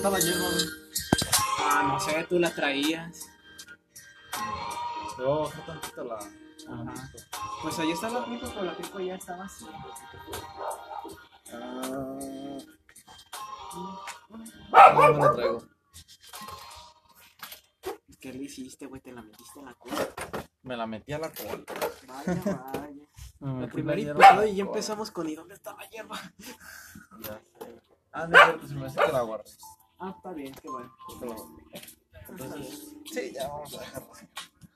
está 0.00 0.08
la 0.08 0.18
hierba, 0.18 0.48
güey? 0.48 0.66
Ah, 1.58 1.82
no 1.92 2.00
sé, 2.00 2.24
tú 2.24 2.38
la 2.38 2.54
traías. 2.54 3.28
A 4.32 5.22
bajar 5.22 5.66
tantito 5.66 6.04
la. 6.04 6.14
Ajá. 6.14 7.12
Pues 7.62 7.78
ahí 7.78 7.90
está 7.90 8.08
la 8.08 8.24
pipa, 8.24 8.48
pero 8.48 8.62
la 8.62 8.74
pipa 8.74 9.02
ya 9.02 9.16
está 9.16 9.36
vacía. 9.36 9.68
Ah. 11.52 12.18
No 14.94 15.12
me 15.12 15.18
la 15.18 15.32
traigo. 15.34 15.62
¿Qué 18.18 18.32
le 18.32 18.44
hiciste, 18.44 18.86
güey? 18.86 19.02
¿Te 19.02 19.12
la 19.12 19.20
metiste 19.20 19.60
en 19.60 19.66
la 19.66 19.74
cola? 19.74 20.08
Me 20.62 20.76
la 20.78 20.86
metí 20.86 21.12
a 21.12 21.18
la 21.18 21.30
cola. 21.30 21.62
Vaya, 22.06 22.42
vaya. 22.72 22.94
Me 23.40 23.64
El 23.64 23.70
primer 23.70 23.98
y 23.98 24.04
ya 24.04 24.64
empezamos 24.64 25.10
con 25.10 25.26
¿y 25.26 25.34
dónde 25.34 25.54
está 25.54 25.74
la 25.74 25.88
hierba? 25.88 26.20
Ya 27.20 27.40
sé. 27.58 27.80
Ah, 28.12 28.26
no, 28.26 28.36
es 28.36 28.44
cierto, 28.44 28.68
se 28.68 28.74
me 28.74 28.86
hace 28.86 29.00
que 29.00 29.12
la 29.12 29.22
guardes. 29.22 29.58
Ah, 30.00 30.14
está 30.16 30.32
bien, 30.32 30.54
qué 30.54 30.70
bueno. 30.70 30.90
Entonces, 32.26 32.96
sí, 33.04 33.32
ya 33.34 33.48
vamos 33.48 33.74
a 33.74 33.80
dejarlo 33.80 34.12
así. 34.12 34.26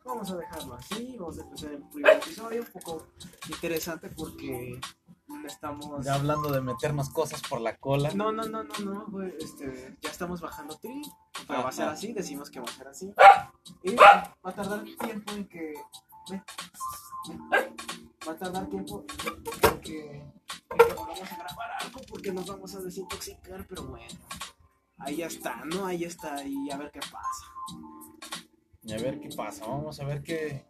Vamos 0.05 0.31
a 0.31 0.37
dejarlo 0.37 0.75
así, 0.75 1.17
vamos 1.19 1.39
a 1.39 1.43
empezar 1.43 1.73
el 1.73 1.83
primer 1.85 2.17
episodio, 2.19 2.61
un 2.61 2.69
poco 2.69 3.07
interesante 3.49 4.11
porque 4.11 4.79
estamos... 5.47 6.05
Ya 6.05 6.17
hablando 6.17 6.53
de 6.53 6.61
meternos 6.61 7.09
cosas 7.09 7.41
por 7.41 7.63
la 7.63 7.79
cola. 7.79 8.11
No, 8.15 8.33
no, 8.33 8.43
no, 8.43 8.65
no, 8.65 9.07
no, 9.09 9.23
este, 9.23 9.97
ya 10.03 10.11
estamos 10.11 10.43
bajando 10.43 10.77
tri, 10.77 11.01
pero 11.49 11.63
va 11.63 11.71
a 11.71 11.73
ser 11.73 11.89
así, 11.89 12.13
decimos 12.13 12.51
que 12.51 12.61
va 12.61 12.67
a 12.67 12.73
ser 12.73 12.89
así. 12.89 13.15
Y 13.83 13.95
va 13.95 14.37
a 14.43 14.53
tardar 14.53 14.85
tiempo 14.85 15.33
en 15.33 15.49
que... 15.49 15.73
Va 18.29 18.33
a 18.33 18.37
tardar 18.37 18.67
tiempo 18.69 19.07
en 19.63 19.81
que, 19.81 20.17
en 20.17 20.31
que 20.79 20.95
volvamos 20.95 21.33
a 21.33 21.37
grabar 21.37 21.71
algo 21.81 22.01
porque 22.11 22.31
nos 22.31 22.47
vamos 22.47 22.75
a 22.75 22.81
desintoxicar, 22.81 23.67
pero 23.67 23.85
bueno. 23.85 24.07
Ahí 25.05 25.17
ya 25.17 25.27
está, 25.27 25.65
¿no? 25.67 25.87
Ahí 25.87 26.05
está, 26.05 26.45
y 26.45 26.71
a 26.71 26.77
ver 26.77 26.91
qué 26.91 27.01
pasa. 27.01 27.47
Y 28.83 28.93
a 28.93 28.97
ver 28.99 29.21
qué 29.21 29.29
pasa. 29.35 29.67
Vamos 29.67 29.99
a 30.01 30.05
ver 30.05 30.23
qué, 30.23 30.67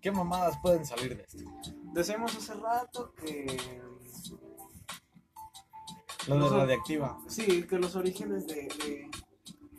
qué 0.00 0.10
mamadas 0.10 0.58
pueden 0.62 0.84
salir 0.84 1.16
de 1.16 1.22
esto. 1.22 1.44
Decíamos 1.92 2.34
hace 2.36 2.54
rato 2.54 3.12
que... 3.14 3.46
Lo 6.26 6.34
de 6.34 6.40
Nosotros- 6.40 6.60
radiactiva. 6.62 7.18
Sí, 7.28 7.62
que 7.64 7.78
los 7.78 7.96
orígenes 7.96 8.46
de, 8.46 8.54
de, 8.84 9.10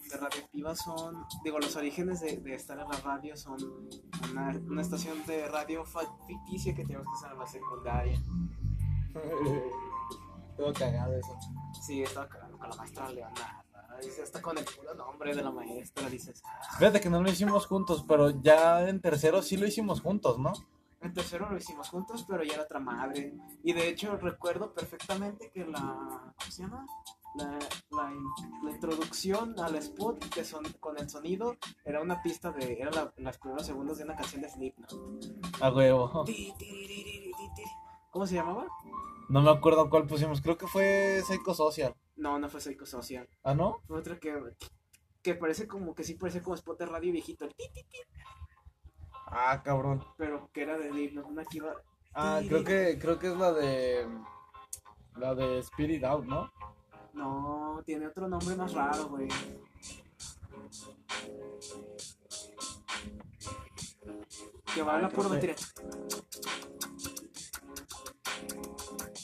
de 0.09 0.17
Radioactiva 0.17 0.75
son, 0.75 1.23
digo, 1.44 1.59
los 1.59 1.75
orígenes 1.75 2.22
de, 2.22 2.38
de 2.38 2.56
estar 2.56 2.80
en 2.80 2.88
la 2.89 2.97
radio 3.02 3.38
son 3.38 3.58
una, 4.31 4.50
una 4.67 4.81
estación 4.81 5.23
de 5.28 5.47
radio 5.47 5.84
ficticia 6.25 6.73
que 6.73 6.81
teníamos 6.84 7.06
que 7.08 7.17
hacer 7.19 7.31
en 7.34 7.39
la 7.39 7.47
secundaria. 7.47 8.19
Todo 10.58 10.73
cagado 10.73 11.13
eso. 11.16 11.38
Sí, 11.86 12.02
estaba 12.02 12.28
cagando 12.28 12.58
con 12.58 12.69
la 12.69 12.75
maestra 12.75 13.09
Leonardo. 13.11 13.69
Hasta 14.23 14.42
con 14.42 14.58
el 14.58 14.66
puro 14.66 14.94
nombre 14.94 15.36
de 15.36 15.42
la 15.42 15.52
maestra, 15.52 16.09
dices, 16.09 16.42
ah. 16.45 16.75
Fíjate 16.78 17.00
que 17.02 17.09
no 17.09 17.22
lo 17.22 17.30
hicimos 17.30 17.66
juntos, 17.67 18.03
pero 18.08 18.30
ya 18.41 18.88
en 18.88 19.02
tercero 19.02 19.41
sí 19.41 19.58
lo 19.58 19.66
hicimos 19.67 20.02
juntos, 20.02 20.38
¿no? 20.39 20.53
En 21.02 21.14
tercero 21.14 21.50
lo 21.50 21.58
hicimos 21.58 21.89
juntos, 21.89 22.25
pero 22.28 22.44
ya 22.44 22.53
era 22.56 22.64
otra 22.64 22.80
madre. 22.80 23.33
Y 23.64 23.72
de 23.73 23.88
hecho 23.88 24.17
recuerdo 24.17 24.73
perfectamente 24.73 25.50
que 25.53 25.66
la, 25.66 25.80
¿cómo 26.38 26.52
se 26.52 26.64
llama? 26.64 26.86
La, 27.36 27.58
la, 27.91 28.11
in- 28.11 28.64
la 28.66 28.72
introducción 28.72 29.58
al 29.59 29.75
spot 29.75 30.28
que 30.30 30.44
son, 30.44 30.63
con 30.80 30.97
el 31.00 31.09
sonido 31.09 31.56
era 31.86 32.02
una 32.02 32.22
pista 32.22 32.52
de, 32.52 32.81
era 32.81 32.91
la- 32.91 33.13
los 33.16 33.38
primeros 33.38 33.66
segundos 33.66 33.97
de 34.00 34.03
una 34.03 34.16
canción 34.16 34.41
de 34.41 34.50
Slipknot. 34.50 34.94
A 35.61 35.72
huevo. 35.72 36.25
¿Cómo 38.11 38.25
se 38.28 38.36
llamaba? 38.36 38.67
No 39.30 39.41
me 39.41 39.52
acuerdo 39.52 39.89
cuál 39.89 40.08
pusimos. 40.08 40.41
Creo 40.41 40.58
que 40.58 40.67
fue 40.67 41.22
Psychosocial. 41.28 41.95
No, 42.20 42.38
no 42.38 42.50
fue 42.50 42.59
Psychosocial. 42.59 43.28
¿Ah, 43.44 43.53
no? 43.53 43.80
Fue 43.88 43.98
otra 43.98 44.20
que, 44.20 44.34
que 45.22 45.36
parece 45.36 45.67
como 45.67 45.95
que 45.95 46.03
sí 46.03 46.16
parece 46.16 46.42
como 46.42 46.56
spot 46.56 46.80
de 46.80 46.86
radio 46.86 47.14
viejito, 47.14 47.45
el 47.45 47.56
ti, 47.56 47.64
ti, 47.73 47.84
ti, 47.84 47.98
Ah, 49.28 49.62
cabrón. 49.64 50.03
pero 50.17 50.50
que 50.52 50.64
era 50.64 50.78
de 50.78 50.90
una 51.25 51.45
que 51.45 51.58
iba. 51.58 51.74
Ah, 52.13 52.41
creo 52.46 52.63
que, 52.63 52.97
creo 53.00 53.18
que 53.19 53.28
es 53.28 53.38
la 53.38 53.53
de. 53.53 54.07
La 55.16 55.34
de 55.35 55.59
Spirit 55.59 56.03
Out, 56.03 56.25
¿no? 56.25 56.52
No, 57.13 57.81
tiene 57.85 58.07
otro 58.07 58.28
nombre 58.28 58.56
más 58.56 58.74
raro, 58.74 59.07
güey. 59.09 59.28
Que 64.74 64.81
va 64.84 64.94
a 64.94 64.96
Ay, 64.97 65.01
la 65.03 65.09
pura 65.09 65.30
batería. 65.30 65.56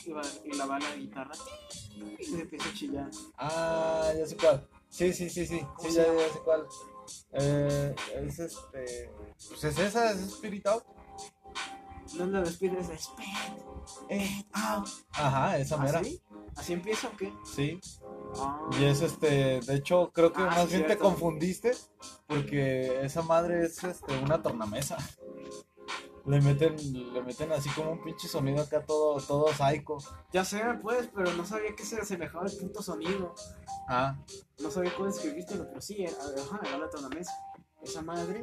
Y, 0.06 0.12
va, 0.12 0.22
y 0.44 0.54
la 0.56 0.66
va 0.66 0.80
la 0.80 0.96
guitarra. 0.96 1.32
Y 2.20 2.24
se 2.24 2.42
empieza 2.42 2.70
a 2.70 2.74
chillar. 2.74 3.10
Ah, 3.38 4.12
ya 4.18 4.26
sé 4.28 4.38
cuál. 4.38 4.68
Sí, 4.90 5.14
sí, 5.14 5.30
sí, 5.30 5.46
sí. 5.46 5.60
¿Cómo 5.76 5.90
Sí, 5.90 5.96
ya, 5.96 6.04
ya 6.14 6.30
sé 6.34 6.40
cuál. 6.44 6.68
Eh, 7.34 7.96
es 8.16 8.40
este. 8.40 9.12
Pues 9.50 9.64
es 9.64 9.80
esa, 9.80 10.12
es 10.12 10.20
Spirit 10.20 10.66
Out. 10.68 10.84
No 12.16 12.26
la 12.28 12.42
despides, 12.42 12.90
es 12.90 13.10
Eh, 14.10 14.46
out. 14.54 14.88
Ajá, 15.12 15.58
esa 15.58 15.78
mera. 15.78 16.00
¿Así? 16.00 16.22
¿Así 16.56 16.74
empieza 16.74 17.08
o 17.08 17.18
qué? 17.18 17.34
Sí. 17.56 17.80
Ah, 18.38 18.70
Y 18.80 18.86
es 18.86 19.02
este. 19.02 19.60
De 19.62 19.76
hecho, 19.76 20.12
creo 20.14 20.32
que 20.32 20.42
Ah, 20.42 20.48
más 20.56 20.70
bien 20.70 20.86
te 20.88 20.98
confundiste. 20.98 21.72
Porque 22.28 23.04
esa 23.04 23.22
madre 23.24 23.66
es 23.66 23.84
este, 23.84 24.18
una 24.20 24.42
tornamesa. 24.42 24.98
Le 26.26 26.42
meten, 26.42 26.76
le 27.14 27.22
meten 27.22 27.52
así 27.52 27.70
como 27.70 27.92
un 27.92 28.04
pinche 28.04 28.28
sonido 28.28 28.64
acá 28.64 28.82
todo, 28.84 29.22
todo 29.22 29.48
psycho. 29.54 29.98
Ya 30.34 30.44
sé, 30.44 30.60
pues, 30.82 31.08
pero 31.14 31.32
no 31.34 31.46
sabía 31.46 31.76
que 31.76 31.86
se 31.86 31.98
asemejaba 32.02 32.48
el 32.48 32.58
puto 32.58 32.82
sonido. 32.82 33.36
Ah, 33.88 34.16
No 34.60 34.72
sabía 34.72 34.92
cómo 34.96 35.06
describírtelo, 35.08 35.68
pero 35.68 35.82
sí, 35.82 36.04
era, 36.04 36.16
ajá, 36.42 36.60
era 36.68 36.80
la 36.80 36.90
tornamesa. 36.90 37.32
Esa 37.84 38.02
madre. 38.02 38.42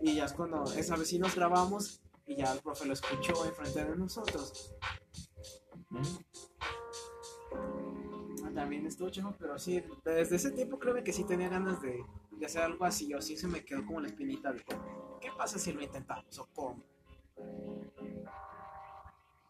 Y 0.00 0.14
ya 0.14 0.26
es 0.26 0.32
cuando 0.34 0.62
esa 0.74 0.94
vez 0.96 1.08
sí 1.08 1.18
nos 1.18 1.34
grabamos 1.34 2.00
y 2.26 2.36
ya 2.36 2.52
el 2.52 2.60
profe 2.60 2.86
lo 2.86 2.92
escuchó 2.92 3.44
enfrente 3.44 3.84
de 3.84 3.96
nosotros. 3.96 4.72
mm, 5.90 6.02
También 8.54 8.86
estuvo 8.86 9.10
chido, 9.10 9.34
pero 9.38 9.58
sí, 9.58 9.82
desde 10.04 10.36
ese 10.36 10.50
tiempo 10.52 10.78
creo 10.78 11.02
que 11.02 11.12
sí 11.12 11.24
tenía 11.24 11.48
ganas 11.48 11.82
de, 11.82 12.04
de 12.30 12.46
hacer 12.46 12.62
algo 12.62 12.84
así, 12.84 13.12
o 13.14 13.20
sí 13.20 13.36
se 13.36 13.48
me 13.48 13.64
quedó 13.64 13.84
como 13.84 14.00
la 14.00 14.06
espinita 14.08 14.52
de 14.52 14.64
¿qué 15.20 15.28
pasa 15.36 15.58
si 15.58 15.72
lo 15.72 15.82
intentamos 15.82 16.38
o 16.38 16.46
cómo? 16.54 16.82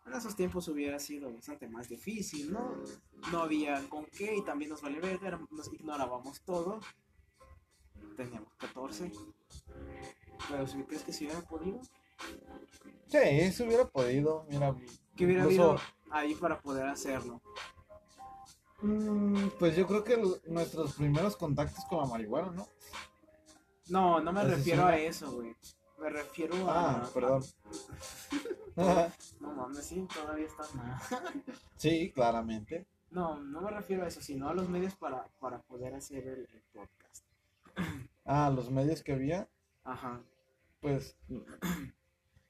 En 0.06 0.12
esos 0.14 0.36
tiempos 0.36 0.68
hubiera 0.68 0.98
sido 1.00 1.32
bastante 1.32 1.68
más 1.68 1.88
difícil, 1.88 2.52
¿no? 2.52 2.76
No 3.32 3.42
había 3.42 3.86
con 3.88 4.06
qué 4.06 4.36
y 4.36 4.44
también 4.44 4.70
nos 4.70 4.80
vale 4.82 5.00
ver, 5.00 5.18
era- 5.22 5.40
nos 5.50 5.72
ignorábamos 5.72 6.40
todo. 6.42 6.80
Teníamos 8.16 8.54
14. 8.54 9.10
Pero 10.48 10.66
si 10.66 10.82
crees 10.84 11.02
que 11.02 11.12
si 11.12 11.24
hubiera 11.26 11.42
podido, 11.42 11.80
Sí, 13.08 13.52
se 13.52 13.62
hubiera 13.64 13.84
podido. 13.86 14.44
Mira, 14.48 14.74
¿qué 15.16 15.26
hubiera 15.26 15.42
incluso- 15.44 15.72
habido 15.72 15.82
ahí 16.10 16.34
para 16.34 16.60
poder 16.60 16.86
hacerlo? 16.86 17.40
Mm, 18.80 19.48
Pues 19.58 19.76
yo 19.76 19.86
creo 19.86 20.02
que 20.04 20.16
nuestros 20.46 20.94
primeros 20.94 21.36
contactos 21.36 21.84
con 21.86 21.98
la 22.00 22.06
marihuana, 22.06 22.50
¿no? 22.52 22.68
No, 23.88 24.20
no 24.20 24.32
me 24.32 24.44
refiero 24.44 24.84
a 24.86 24.96
eso, 24.96 25.30
güey. 25.32 25.54
Me 25.98 26.10
refiero 26.10 26.54
a. 26.70 26.90
Ah, 27.02 27.10
perdón. 27.14 27.42
No 29.40 29.52
mames, 29.52 29.84
sí, 29.86 30.06
todavía 30.12 30.46
está. 30.46 30.64
sí, 31.76 32.12
claramente. 32.14 32.86
No, 33.10 33.38
no 33.40 33.62
me 33.62 33.70
refiero 33.70 34.04
a 34.04 34.08
eso, 34.08 34.20
sino 34.20 34.48
a 34.48 34.54
los 34.54 34.68
medios 34.68 34.94
para, 34.96 35.26
para 35.38 35.60
poder 35.62 35.94
hacer 35.94 36.26
el, 36.26 36.48
el 36.52 36.62
podcast. 36.72 37.24
Ah, 38.28 38.50
los 38.52 38.72
medios 38.72 39.04
que 39.04 39.12
había, 39.12 39.48
Ajá. 39.84 40.20
pues 40.80 41.16
No 41.28 41.44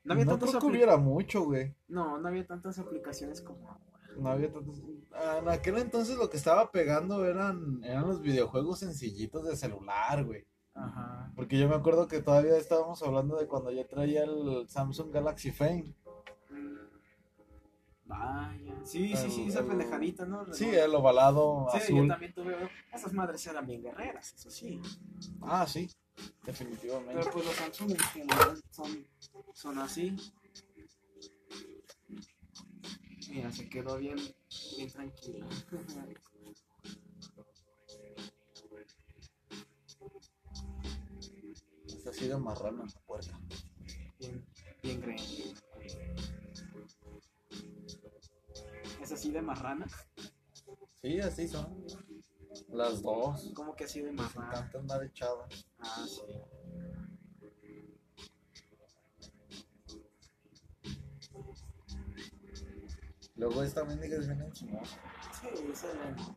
no, 0.04 0.14
había, 0.14 0.24
creo 0.24 0.38
tantas 0.38 0.56
que 0.58 0.66
hubiera 0.66 0.96
mucho, 0.96 1.44
güey. 1.44 1.74
no, 1.88 2.16
no 2.16 2.28
había 2.28 2.46
tantas 2.46 2.78
aplicaciones 2.78 3.42
como 3.42 3.68
ahora. 3.68 3.84
No 4.16 4.30
había 4.30 4.50
tantos. 4.50 4.80
Ah, 5.12 5.40
En 5.42 5.50
aquel 5.50 5.76
entonces 5.76 6.16
lo 6.16 6.30
que 6.30 6.38
estaba 6.38 6.70
pegando 6.72 7.26
eran, 7.26 7.84
eran 7.84 8.08
los 8.08 8.22
videojuegos 8.22 8.78
sencillitos 8.78 9.44
de 9.44 9.54
celular, 9.54 10.24
güey. 10.24 10.46
Ajá. 10.76 11.32
Porque 11.34 11.58
yo 11.58 11.68
me 11.68 11.74
acuerdo 11.74 12.06
que 12.08 12.20
todavía 12.20 12.56
estábamos 12.56 13.02
hablando 13.02 13.36
de 13.38 13.46
cuando 13.46 13.70
yo 13.72 13.86
traía 13.86 14.24
el 14.24 14.66
Samsung 14.68 15.10
Galaxy 15.12 15.50
Fame. 15.50 15.94
Vaya. 18.04 18.74
Sí, 18.84 19.16
sí, 19.16 19.30
sí, 19.30 19.44
esa 19.48 19.60
el- 19.60 19.66
pendejadita, 19.66 20.26
¿no? 20.26 20.52
Sí, 20.54 20.68
el 20.68 20.94
ovalado 20.94 21.66
Sí, 21.72 21.78
yo 21.78 21.96
azul. 21.96 22.08
también 22.08 22.32
tuve. 22.34 22.56
Esas 22.92 23.12
madres 23.12 23.44
eran 23.46 23.66
bien 23.66 23.82
guerreras, 23.82 24.34
eso 24.34 24.50
sí. 24.50 24.80
Ah, 25.42 25.66
sí, 25.66 25.90
definitivamente. 26.44 27.14
Pero 27.18 27.30
pues 27.32 27.46
los 27.46 27.54
Samsung 27.56 27.90
en 27.92 27.98
general 27.98 28.62
son, 28.70 29.06
son 29.54 29.78
así. 29.80 30.14
Mira, 33.30 33.50
se 33.50 33.68
quedó 33.68 33.98
bien, 33.98 34.16
bien 34.76 34.90
tranquila. 34.90 35.46
Así 42.16 42.28
de 42.28 42.36
marrano 42.38 42.86
esa 42.86 42.98
puerta. 43.00 43.38
bien, 44.18 44.46
bien 44.82 45.00
grande. 45.02 45.54
¿Es 49.02 49.12
así 49.12 49.30
de 49.30 49.42
marrana? 49.42 49.86
Sí, 51.02 51.20
así 51.20 51.46
son. 51.46 51.84
Las 52.70 53.02
dos. 53.02 53.52
¿Cómo 53.54 53.76
que 53.76 53.84
así 53.84 54.00
de 54.00 54.14
Pues 54.14 54.34
mamá? 54.34 54.50
tantas 54.50 54.82
mal 54.84 55.04
echadas. 55.04 55.66
Ah, 55.78 56.06
sí. 56.08 56.22
Luego 63.36 63.62
esta 63.62 63.84
mendiga 63.84 64.16
es 64.18 64.26
bien 64.26 64.40
encimosa. 64.40 64.96
Sí, 65.40 65.48
esa 65.70 65.88
es 65.92 65.94
la 65.96 66.35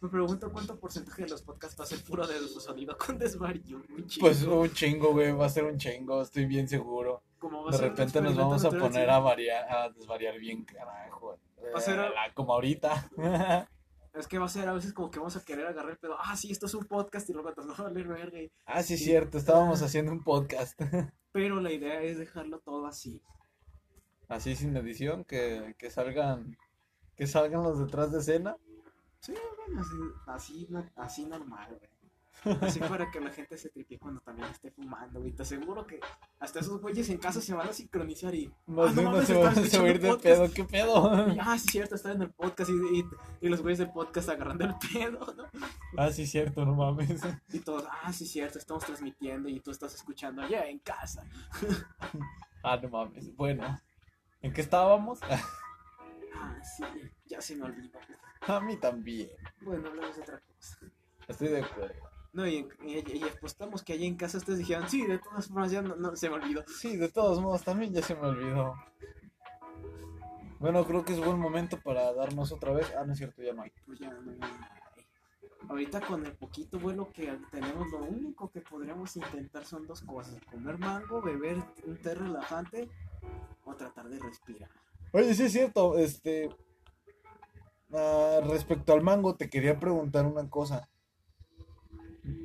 Me 0.00 0.08
pregunto 0.08 0.50
cuánto 0.52 0.78
porcentaje 0.78 1.22
de 1.22 1.28
los 1.28 1.42
podcasts 1.42 1.78
va 1.78 1.84
a 1.84 1.86
ser 1.86 2.02
puro 2.02 2.26
de 2.26 2.38
su 2.40 2.60
sonido 2.60 2.96
con 2.98 3.18
desvarío. 3.18 3.82
Muy 3.88 4.06
chido. 4.06 4.26
Pues 4.26 4.42
un 4.44 4.70
chingo, 4.72 5.12
güey, 5.12 5.32
va 5.32 5.46
a 5.46 5.48
ser 5.48 5.64
un 5.64 5.78
chingo, 5.78 6.22
estoy 6.22 6.46
bien 6.46 6.68
seguro. 6.68 7.22
Como 7.38 7.68
De 7.70 7.76
un 7.76 7.82
repente 7.82 8.20
nos 8.20 8.36
vamos 8.36 8.64
a 8.64 8.70
poner 8.70 9.10
a 9.10 9.18
variar, 9.18 9.70
a 9.70 9.88
desvariar 9.90 10.38
bien, 10.38 10.64
carajo. 10.64 11.38
Va 11.74 11.78
a 11.78 11.80
ser- 11.80 11.98
Eh, 12.00 12.10
como 12.34 12.52
ahorita. 12.54 13.10
Es 14.14 14.26
que 14.26 14.38
va 14.38 14.44
a 14.44 14.48
ser 14.50 14.68
a 14.68 14.74
veces 14.74 14.92
como 14.92 15.10
que 15.10 15.18
vamos 15.18 15.36
a 15.36 15.42
querer 15.42 15.66
agarrar 15.66 15.92
el 15.92 15.96
pedo. 15.96 16.16
Ah, 16.18 16.36
sí, 16.36 16.52
esto 16.52 16.66
es 16.66 16.74
un 16.74 16.84
podcast 16.84 17.26
y 17.30 17.32
luego 17.32 17.50
te 17.54 17.62
va 17.62 17.74
a 17.74 17.82
valer 17.84 18.06
verga. 18.08 18.42
y- 18.42 18.52
ah, 18.66 18.82
sí, 18.82 18.98
Sí. 18.98 19.04
cierto, 19.04 19.38
estábamos 19.38 19.80
haciendo 19.80 20.12
un 20.12 20.22
podcast. 20.22 20.78
Pero 21.32 21.60
la 21.62 21.72
idea 21.72 22.02
es 22.02 22.18
dejarlo 22.18 22.58
todo 22.60 22.84
así. 22.86 23.22
Así 24.28 24.54
sin 24.54 24.76
edición, 24.76 25.24
que, 25.24 25.74
que 25.78 25.90
salgan, 25.90 26.58
que 27.16 27.26
salgan 27.26 27.62
los 27.62 27.78
detrás 27.78 28.12
de 28.12 28.18
escena. 28.18 28.58
Sí, 29.22 29.34
bueno, 29.66 29.80
así, 29.80 29.96
así, 30.26 30.66
no- 30.70 30.90
así 30.96 31.24
normal, 31.26 31.68
güey. 31.78 31.92
Así 32.62 32.80
para 32.80 33.08
que 33.10 33.20
la 33.20 33.30
gente 33.30 33.56
se 33.56 33.68
tripie 33.68 33.98
cuando 33.98 34.20
también 34.22 34.48
esté 34.50 34.70
fumando, 34.72 35.20
güey. 35.20 35.30
Te 35.32 35.42
aseguro 35.42 35.86
que 35.86 36.00
hasta 36.40 36.58
esos 36.60 36.80
güeyes 36.80 37.08
en 37.10 37.18
casa 37.18 37.40
se 37.40 37.54
van 37.54 37.68
a 37.68 37.72
sincronizar 37.72 38.34
y. 38.34 38.52
Más 38.66 38.90
Ah, 38.90 38.92
no 38.96 39.02
mames, 39.12 39.26
se 39.28 39.34
va 39.34 39.50
están 39.50 39.64
a 39.64 39.68
subir 39.68 40.00
de 40.00 40.16
pedo, 40.16 40.50
¿qué 40.52 40.64
pedo? 40.64 41.28
y, 41.32 41.38
ah, 41.40 41.56
sí, 41.58 41.68
cierto, 41.68 41.94
están 41.94 42.16
en 42.16 42.22
el 42.22 42.30
podcast 42.30 42.70
y, 42.70 42.98
y, 42.98 43.04
y 43.42 43.48
los 43.48 43.60
güeyes 43.62 43.78
del 43.78 43.90
podcast 43.92 44.28
agarrando 44.30 44.64
el 44.64 44.74
pedo, 44.92 45.32
¿no? 45.36 45.44
Ah, 45.96 46.10
sí, 46.10 46.26
cierto, 46.26 46.64
no 46.64 46.74
mames. 46.74 47.20
Y 47.52 47.60
todos, 47.60 47.84
ah, 48.02 48.12
sí, 48.12 48.26
cierto, 48.26 48.58
estamos 48.58 48.84
transmitiendo 48.84 49.48
y 49.48 49.60
tú 49.60 49.70
estás 49.70 49.94
escuchando 49.94 50.42
allá 50.42 50.66
en 50.68 50.78
casa. 50.80 51.24
Ah, 52.64 52.76
no 52.80 52.88
mames. 52.90 53.34
Bueno, 53.34 53.80
¿en 54.40 54.52
qué 54.52 54.60
estábamos? 54.60 55.18
Ah, 56.44 56.60
sí, 56.64 56.84
ya 57.26 57.40
se 57.40 57.54
me 57.54 57.64
olvidó. 57.64 57.98
A 58.48 58.60
mí 58.60 58.76
también. 58.76 59.30
Bueno, 59.60 59.88
hablemos 59.88 60.16
de 60.16 60.22
otra 60.22 60.40
cosa. 60.40 60.78
Estoy 61.28 61.48
de 61.48 61.62
acuerdo. 61.62 61.94
No, 62.32 62.46
y, 62.46 62.66
y, 62.84 63.18
y 63.18 63.22
apostamos 63.22 63.84
que 63.84 63.92
allá 63.92 64.06
en 64.06 64.16
casa 64.16 64.38
ustedes 64.38 64.58
dijeron, 64.58 64.88
sí, 64.88 65.06
de 65.06 65.18
todas 65.18 65.46
formas 65.46 65.70
ya 65.70 65.82
no, 65.82 65.94
no 65.94 66.16
se 66.16 66.28
me 66.28 66.36
olvidó. 66.36 66.64
Sí, 66.66 66.96
de 66.96 67.10
todos 67.10 67.40
modos, 67.40 67.62
también 67.62 67.92
ya 67.92 68.02
se 68.02 68.16
me 68.16 68.26
olvidó. 68.26 68.74
Bueno, 70.58 70.84
creo 70.84 71.04
que 71.04 71.12
es 71.12 71.24
buen 71.24 71.38
momento 71.38 71.78
para 71.78 72.12
darnos 72.12 72.50
otra 72.50 72.72
vez. 72.72 72.92
Ah, 72.98 73.04
no 73.04 73.12
es 73.12 73.18
cierto, 73.18 73.42
ya 73.42 73.52
no 73.52 73.62
hay. 73.62 73.72
Pues 73.86 74.00
ya 74.00 74.10
no 74.10 74.30
hay. 74.30 74.38
Ahorita 75.68 76.00
con 76.00 76.26
el 76.26 76.32
poquito 76.32 76.80
vuelo 76.80 77.12
que 77.12 77.38
tenemos, 77.52 77.88
lo 77.92 77.98
único 77.98 78.50
que 78.50 78.60
podríamos 78.62 79.14
intentar 79.16 79.64
son 79.64 79.86
dos 79.86 80.02
cosas: 80.02 80.36
comer 80.50 80.78
mango, 80.78 81.22
beber 81.22 81.56
un 81.84 81.96
té 81.98 82.14
relajante 82.14 82.88
o 83.64 83.74
tratar 83.74 84.08
de 84.08 84.18
respirar. 84.18 84.70
Oye, 85.12 85.34
sí 85.34 85.44
es 85.44 85.52
cierto, 85.52 85.98
este... 85.98 86.48
ah, 87.92 88.40
respecto 88.48 88.92
al 88.92 89.02
mango, 89.02 89.36
te 89.36 89.48
quería 89.50 89.78
preguntar 89.78 90.26
una 90.26 90.48
cosa. 90.48 90.88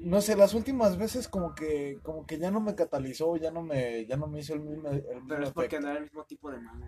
No 0.02 0.22
sé, 0.22 0.36
las 0.36 0.54
últimas 0.54 0.98
veces 0.98 1.28
como 1.28 1.54
que, 1.54 2.00
como 2.02 2.25
que 2.25 2.40
ya 2.40 2.50
no 2.50 2.60
me 2.60 2.75
catalizó, 2.75 3.38
ya 3.38 3.52
no 3.52 3.62
me, 3.62 4.06
ya 4.06 4.18
no 4.18 4.28
me 4.28 4.40
hizo 4.40 4.54
el 4.54 4.62
mismo, 4.62 4.90
el 4.90 5.04
mismo 5.04 5.28
Pero 5.28 5.44
es 5.44 5.52
porque 5.52 5.80
no 5.80 5.90
era 5.90 5.98
el 5.98 6.04
mismo 6.06 6.24
tipo 6.25 6.52
de 6.52 6.60
mango. 6.60 6.88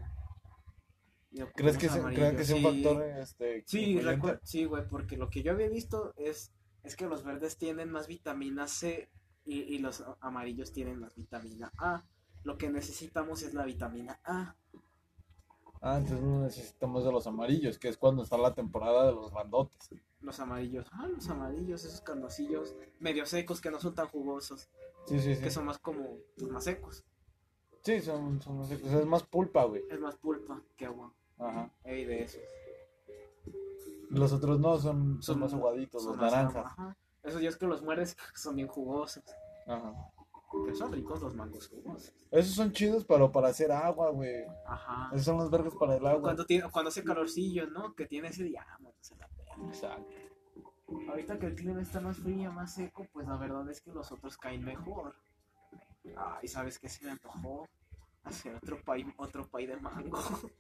Y 1.31 1.42
¿Crees 1.42 1.78
que, 1.78 1.88
ocupamos 1.90 2.12
se- 2.12 2.20
¿crees 2.20 2.36
que 2.38 2.44
sea 2.46 2.56
un 2.56 2.62
factor, 2.64 3.04
este, 3.04 3.64
Sí, 3.68 4.00
sí, 4.44 4.66
güey, 4.66 4.88
porque 4.88 5.16
lo 5.18 5.30
que 5.30 5.44
yo 5.44 5.52
había 5.52 5.70
visto 5.70 6.14
es, 6.18 6.52
es 6.84 6.96
que 6.96 7.06
los 7.08 7.24
verdes 7.24 7.58
tienen 7.58 7.92
más 7.92 8.08
vitamina 8.08 8.68
C 8.68 9.10
y, 9.46 9.60
y 9.62 9.78
los 9.78 10.04
amarillos 10.22 10.72
tienen 10.72 11.00
más 11.00 11.16
vitamina 11.16 11.72
A. 11.78 12.04
Lo 12.44 12.58
que 12.58 12.70
necesitamos 12.72 13.44
es 13.44 13.54
la 13.54 13.66
vitamina 13.66 14.20
A. 14.24 14.56
Ah, 15.81 15.98
entonces 15.98 16.22
no 16.26 16.42
necesitamos 16.42 17.06
de 17.06 17.12
los 17.12 17.26
amarillos, 17.26 17.80
que 17.80 17.88
es 17.88 17.98
cuando 17.98 18.24
está 18.24 18.38
la 18.38 18.54
temporada 18.54 19.06
de 19.08 19.14
los 19.14 19.31
grandotes. 19.31 19.90
Los 20.22 20.40
amarillos, 20.42 20.86
ah, 20.92 21.08
los 21.08 21.30
amarillos, 21.30 21.86
esos 21.86 22.02
carnosillos 22.02 22.76
medio 23.00 23.26
secos 23.26 23.62
que 23.62 23.72
no 23.72 23.80
son 23.80 23.96
tan 23.96 24.08
jugosos, 24.10 24.70
Sí, 25.06 25.20
sí, 25.20 25.36
sí. 25.36 25.42
que 25.42 25.50
son 25.50 25.66
más 25.66 25.80
como 25.80 26.18
pues, 26.38 26.52
más 26.52 26.66
secos. 26.66 27.04
Sí, 27.81 28.02
son, 28.02 28.42
son, 28.42 28.58
más- 28.58 28.72
es 28.72 29.06
más 29.06 29.24
pulpa, 29.24 29.64
güey. 29.64 29.84
Es 29.90 30.00
más 30.02 30.18
pulpa 30.18 30.62
que 30.76 30.86
agua. 30.86 31.14
Ajá. 31.38 31.72
Ey, 31.86 32.04
de 32.04 32.24
esos. 32.24 32.42
Los 34.10 34.34
otros 34.34 34.60
no, 34.60 34.78
son, 34.78 35.22
son 35.24 35.40
más 35.40 35.54
aguaditos, 35.54 36.04
son 36.04 36.18
los 36.18 36.22
naranjas. 36.31 36.66
ajá. 36.66 36.98
Esos 37.24 37.42
ya 37.42 37.50
es 37.50 37.56
que 37.58 37.68
los 37.68 37.81
mueres 37.81 38.18
son 38.36 38.56
bien 38.58 38.68
jugosos. 38.68 39.24
Ajá. 39.66 39.94
Que 40.66 40.74
son 40.74 40.92
ricos 40.92 41.22
los 41.22 41.36
mangos. 41.36 41.72
Esos 42.31 42.56
son 42.56 42.72
chidos, 42.72 43.06
pero 43.06 43.31
para 43.31 43.50
hacer 43.50 43.72
agua, 43.72 44.10
güey. 44.10 44.46
Ajá. 44.66 45.10
Esos 45.13 45.25
son 45.25 45.38
los 45.38 45.51
verdes 45.51 45.74
para 45.80 45.96
el 45.96 46.06
agua. 46.06 46.22
Cuando, 46.22 46.46
tiene, 46.46 46.69
cuando 46.72 46.90
hace 46.90 47.04
calorcillo, 47.04 47.68
¿no? 47.68 47.94
Que 47.94 48.07
tiene 48.07 48.30
ese 48.30 48.44
día, 48.44 48.66
ah, 48.68 48.80
se 49.00 49.16
la 49.16 49.28
pela. 49.28 49.56
Exacto. 49.68 50.12
Ahorita 51.07 51.38
que 51.38 51.48
el 51.48 51.56
clima 51.56 51.81
está 51.81 52.01
más 52.01 52.18
frío, 52.18 52.51
más 52.51 52.74
seco, 52.74 53.07
pues 53.13 53.28
la 53.28 53.38
verdad 53.38 53.69
es 53.69 53.81
que 53.81 53.92
los 53.92 54.12
otros 54.12 54.38
caen 54.38 54.63
mejor. 54.63 55.16
Ay, 56.16 56.48
¿sabes 56.48 56.80
qué 56.80 56.90
se 56.90 57.06
me 57.06 57.12
antojó? 57.12 57.68
Hacer 58.24 58.56
otro 58.56 58.81
pay, 58.84 59.06
otro 59.18 59.48
pay 59.48 59.68
de 59.68 59.78
mango. 59.78 60.19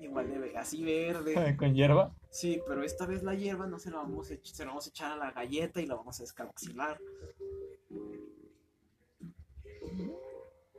Igual 0.00 0.28
de 0.28 0.56
así 0.56 0.82
verde. 0.82 1.34
¿Con 1.58 1.74
hierba? 1.74 2.14
Sí, 2.30 2.60
pero 2.66 2.82
esta 2.82 3.06
vez 3.06 3.22
la 3.22 3.34
hierba 3.34 3.66
no 3.66 3.78
se 3.78 3.90
la 3.90 3.98
vamos 3.98 4.30
a, 4.30 4.34
se 4.42 4.64
la 4.64 4.70
vamos 4.70 4.86
a 4.86 4.88
echar 4.88 5.12
a 5.12 5.16
la 5.16 5.30
galleta 5.30 5.80
y 5.80 5.86
la 5.86 5.94
vamos 5.94 6.18
a 6.18 6.22
descarboxilar. 6.22 6.98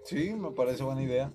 Sí, 0.04 0.34
me 0.34 0.52
parece 0.52 0.84
buena 0.84 1.04
idea. 1.04 1.34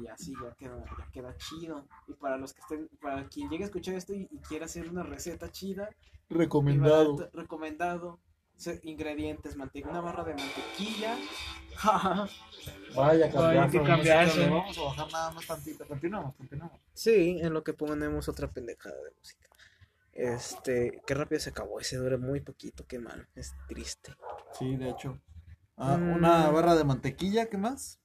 Y 0.00 0.06
así 0.06 0.34
ya 0.42 0.54
queda, 0.54 0.84
ya 0.98 1.10
queda 1.10 1.36
chido. 1.38 1.86
Y 2.06 2.12
para 2.12 2.36
los 2.36 2.52
que 2.52 2.60
estén, 2.60 2.88
para 3.00 3.26
quien 3.28 3.48
llegue 3.48 3.64
a 3.64 3.66
escuchar 3.66 3.94
esto 3.94 4.12
y, 4.12 4.28
y 4.30 4.38
quiera 4.40 4.66
hacer 4.66 4.88
una 4.88 5.02
receta 5.02 5.50
chida, 5.50 5.88
Recomendado. 6.30 7.30
recomendado. 7.32 8.20
Ingredientes, 8.82 9.54
una 9.54 10.00
barra 10.00 10.24
de 10.24 10.34
mantequilla. 10.34 11.16
Vaya, 12.96 13.30
que 13.70 13.82
cambiarse. 13.82 14.48
Vamos 14.48 14.76
a 14.78 14.82
bajar 14.82 15.12
nada 15.12 15.30
más 15.30 15.46
tantito. 15.46 15.86
Continuamos, 15.86 16.34
continuamos. 16.34 16.76
Sí, 16.92 17.38
en 17.40 17.54
lo 17.54 17.62
que 17.62 17.72
ponemos 17.72 18.28
otra 18.28 18.50
pendejada 18.50 18.96
de 18.96 19.12
música. 19.16 19.48
Este, 20.12 21.00
qué 21.06 21.14
rápido 21.14 21.40
se 21.40 21.50
acabó, 21.50 21.78
ese 21.78 21.96
dura 21.98 22.18
muy 22.18 22.40
poquito, 22.40 22.84
qué 22.88 22.98
mal, 22.98 23.28
es 23.36 23.54
triste. 23.68 24.16
Sí, 24.58 24.74
de 24.74 24.90
hecho. 24.90 25.16
Ah, 25.78 25.96
Mm. 25.96 26.16
Una 26.16 26.50
barra 26.50 26.74
de 26.74 26.84
mantequilla, 26.84 27.46
¿qué 27.46 27.56
más? 27.56 28.00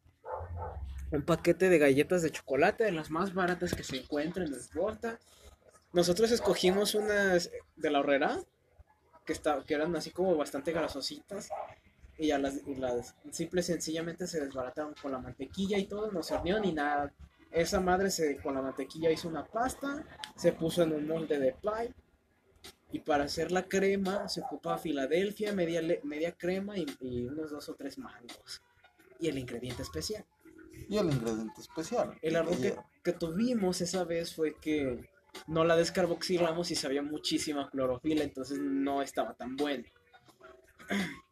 Un 1.12 1.24
paquete 1.24 1.70
de 1.70 1.80
galletas 1.80 2.22
de 2.22 2.32
chocolate, 2.32 2.84
de 2.84 2.92
las 2.92 3.10
más 3.10 3.34
baratas 3.34 3.74
que 3.74 3.84
se 3.84 3.98
encuentran 3.98 4.48
en 4.48 4.60
Volta. 4.74 5.20
Nosotros 5.92 6.32
escogimos 6.32 6.96
unas 6.96 7.52
de 7.76 7.92
la 7.92 8.00
horrera, 8.00 8.40
que, 9.26 9.34
está, 9.34 9.64
que 9.64 9.74
eran 9.74 9.96
así 9.96 10.12
como 10.12 10.36
bastante 10.36 10.72
grasositas. 10.72 11.50
Y 12.18 12.28
ya 12.28 12.38
las, 12.38 12.62
y 12.68 12.76
las 12.76 13.16
simple 13.32 13.62
y 13.62 13.64
sencillamente 13.64 14.28
se 14.28 14.40
desbarataron 14.40 14.94
con 15.02 15.12
la 15.12 15.20
mantequilla 15.20 15.78
y 15.80 15.86
todo, 15.86 16.12
no 16.12 16.22
se 16.22 16.36
horneó 16.36 16.60
ni 16.60 16.72
nada. 16.72 17.12
Esa 17.52 17.80
madre 17.80 18.12
se, 18.12 18.38
con 18.38 18.54
la 18.56 18.62
mantequilla 18.62 19.12
hizo 19.12 19.28
una 19.28 19.46
pasta, 19.46 20.04
se 20.36 20.54
puso 20.54 20.84
en 20.84 20.94
un 20.94 21.08
molde 21.08 21.40
de 21.40 21.54
pie. 21.54 21.94
Y 22.94 23.00
para 23.00 23.26
hacer 23.26 23.52
la 23.52 23.64
crema 23.68 24.30
se 24.30 24.42
ocupa 24.42 24.78
Filadelfia, 24.78 25.52
media, 25.52 25.82
media 26.04 26.32
crema 26.32 26.78
y, 26.78 26.86
y 27.02 27.26
unos 27.26 27.52
dos 27.52 27.68
o 27.68 27.76
tres 27.76 27.98
mangos. 27.98 28.62
Y 29.20 29.28
el 29.28 29.38
ingrediente 29.38 29.82
especial. 29.82 30.24
Y 30.88 30.98
el 30.98 31.08
ingrediente 31.08 31.60
especial. 31.60 32.18
El 32.22 32.36
error 32.36 32.56
que, 32.62 32.76
que 33.04 33.14
tuvimos 33.14 33.82
esa 33.82 34.04
vez 34.04 34.34
fue 34.36 34.56
que 34.62 35.10
no 35.48 35.66
la 35.66 35.76
descarboxilamos 35.76 36.72
y 36.72 36.76
sabía 36.76 37.02
muchísima 37.02 37.70
clorofila, 37.70 38.24
entonces 38.24 38.60
no 38.60 39.02
estaba 39.02 39.34
tan 39.34 39.56
bueno. 39.56 39.86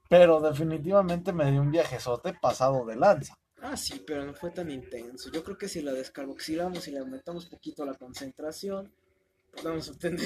Pero 0.10 0.42
definitivamente 0.42 1.32
me 1.32 1.50
dio 1.52 1.62
un 1.62 1.72
viajezote 1.72 2.34
pasado 2.34 2.86
de 2.86 2.96
lanza. 2.96 3.38
Ah, 3.62 3.78
sí, 3.78 4.04
pero 4.06 4.26
no 4.26 4.34
fue 4.34 4.50
tan 4.50 4.72
intenso. 4.72 5.32
Yo 5.32 5.44
creo 5.44 5.58
que 5.58 5.70
si 5.70 5.82
la 5.82 5.94
descarboxilamos 5.94 6.88
y 6.88 6.92
le 6.92 7.00
aumentamos 7.00 7.46
poquito 7.46 7.86
la 7.86 7.94
concentración, 7.94 8.92
podemos 9.52 9.90
obtener. 9.90 10.20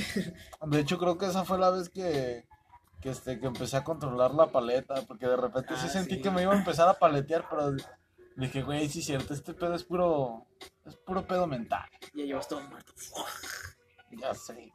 De 0.67 0.79
hecho, 0.79 0.97
creo 0.97 1.17
que 1.17 1.25
esa 1.27 1.45
fue 1.45 1.57
la 1.59 1.69
vez 1.71 1.89
que, 1.89 2.47
que, 3.01 3.09
este, 3.09 3.39
que 3.39 3.47
empecé 3.47 3.77
a 3.77 3.83
controlar 3.83 4.33
la 4.33 4.51
paleta, 4.51 4.95
porque 5.07 5.27
de 5.27 5.37
repente 5.37 5.75
sí 5.77 5.85
Ah, 5.87 5.89
sentí 5.89 6.15
sí. 6.15 6.21
que 6.21 6.31
me 6.31 6.41
iba 6.43 6.53
a 6.53 6.57
empezar 6.57 6.87
a 6.89 6.93
paletear, 6.99 7.47
pero 7.49 7.71
dije, 8.35 8.61
güey, 8.63 8.87
sí 8.89 8.99
es 8.99 9.05
cierto, 9.05 9.33
este 9.33 9.53
pedo 9.53 9.75
es 9.75 9.83
puro, 9.83 10.45
es 10.85 10.95
puro 10.97 11.25
pedo 11.25 11.47
mental. 11.47 11.87
ya 12.13 12.23
llevas 12.25 12.47
todo 12.47 12.61
muerto. 12.61 12.93
Ya 14.11 14.33
sé. 14.33 14.71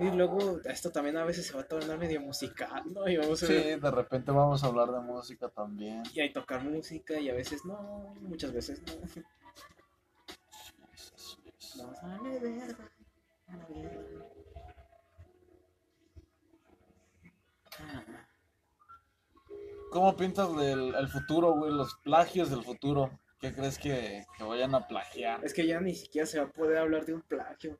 Y 0.00 0.10
luego 0.16 0.60
esto 0.64 0.90
también 0.90 1.16
a 1.18 1.24
veces 1.24 1.46
se 1.46 1.54
va 1.54 1.60
a 1.60 1.68
tornar 1.68 1.98
medio 1.98 2.20
musical, 2.20 2.82
¿no? 2.92 3.06
Y 3.08 3.16
vamos 3.18 3.42
a 3.42 3.46
Sí, 3.46 3.52
ver- 3.52 3.80
de 3.80 3.90
repente 3.90 4.30
vamos 4.32 4.64
a 4.64 4.66
hablar 4.68 4.90
de 4.90 5.00
música 5.00 5.48
también. 5.48 6.02
y 6.14 6.20
hay 6.20 6.32
tocar 6.32 6.62
música 6.64 7.18
y 7.20 7.28
a 7.28 7.34
veces 7.34 7.64
no, 7.64 8.14
muchas 8.22 8.52
veces 8.52 8.80
no. 8.82 8.94
Verga, 12.22 12.50
verga. 12.50 12.88
Ah, 17.78 18.02
¿Cómo 19.90 20.16
pintas 20.16 20.48
el, 20.60 20.94
el 20.94 21.08
futuro, 21.08 21.54
güey? 21.54 21.72
Los 21.72 21.94
plagios 22.04 22.50
del 22.50 22.62
futuro. 22.62 23.10
¿Qué 23.40 23.54
crees 23.54 23.78
que, 23.78 24.24
que 24.36 24.44
vayan 24.44 24.74
a 24.74 24.86
plagiar? 24.86 25.42
Es 25.44 25.54
que 25.54 25.66
ya 25.66 25.80
ni 25.80 25.94
siquiera 25.94 26.26
se 26.26 26.38
va 26.38 26.44
a 26.46 26.50
poder 26.50 26.78
hablar 26.78 27.06
de 27.06 27.14
un 27.14 27.22
plagio. 27.22 27.78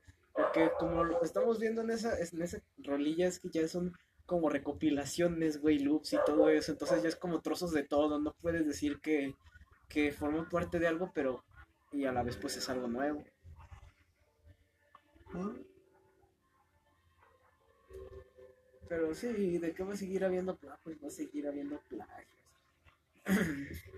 Porque 0.52 0.72
como 0.80 1.04
lo 1.04 1.22
estamos 1.22 1.60
viendo 1.60 1.82
en 1.82 1.90
esa, 1.90 2.18
en 2.18 2.42
esa 2.42 2.60
rolilla, 2.78 3.28
es 3.28 3.38
que 3.38 3.50
ya 3.50 3.68
son 3.68 3.92
como 4.26 4.48
recopilaciones, 4.48 5.60
güey, 5.60 5.78
loops 5.78 6.14
y 6.14 6.18
todo 6.26 6.50
eso. 6.50 6.72
Entonces 6.72 7.02
ya 7.02 7.08
es 7.08 7.14
como 7.14 7.40
trozos 7.40 7.72
de 7.72 7.84
todo. 7.84 8.18
No 8.18 8.34
puedes 8.40 8.66
decir 8.66 9.00
que, 9.00 9.36
que 9.88 10.10
forma 10.10 10.48
parte 10.48 10.80
de 10.80 10.88
algo, 10.88 11.12
pero 11.14 11.44
y 11.92 12.04
a 12.04 12.12
la 12.12 12.24
vez 12.24 12.36
pues 12.36 12.56
es 12.56 12.68
algo 12.68 12.88
nuevo. 12.88 13.22
Pero 18.88 19.14
sí, 19.14 19.58
¿de 19.58 19.72
qué 19.72 19.84
va 19.84 19.94
a 19.94 19.96
seguir 19.96 20.24
habiendo 20.24 20.56
plagios? 20.56 20.96
Va 21.02 21.06
a 21.06 21.12
seguir 21.12 21.46
habiendo 21.46 21.80
plagios. 21.88 22.28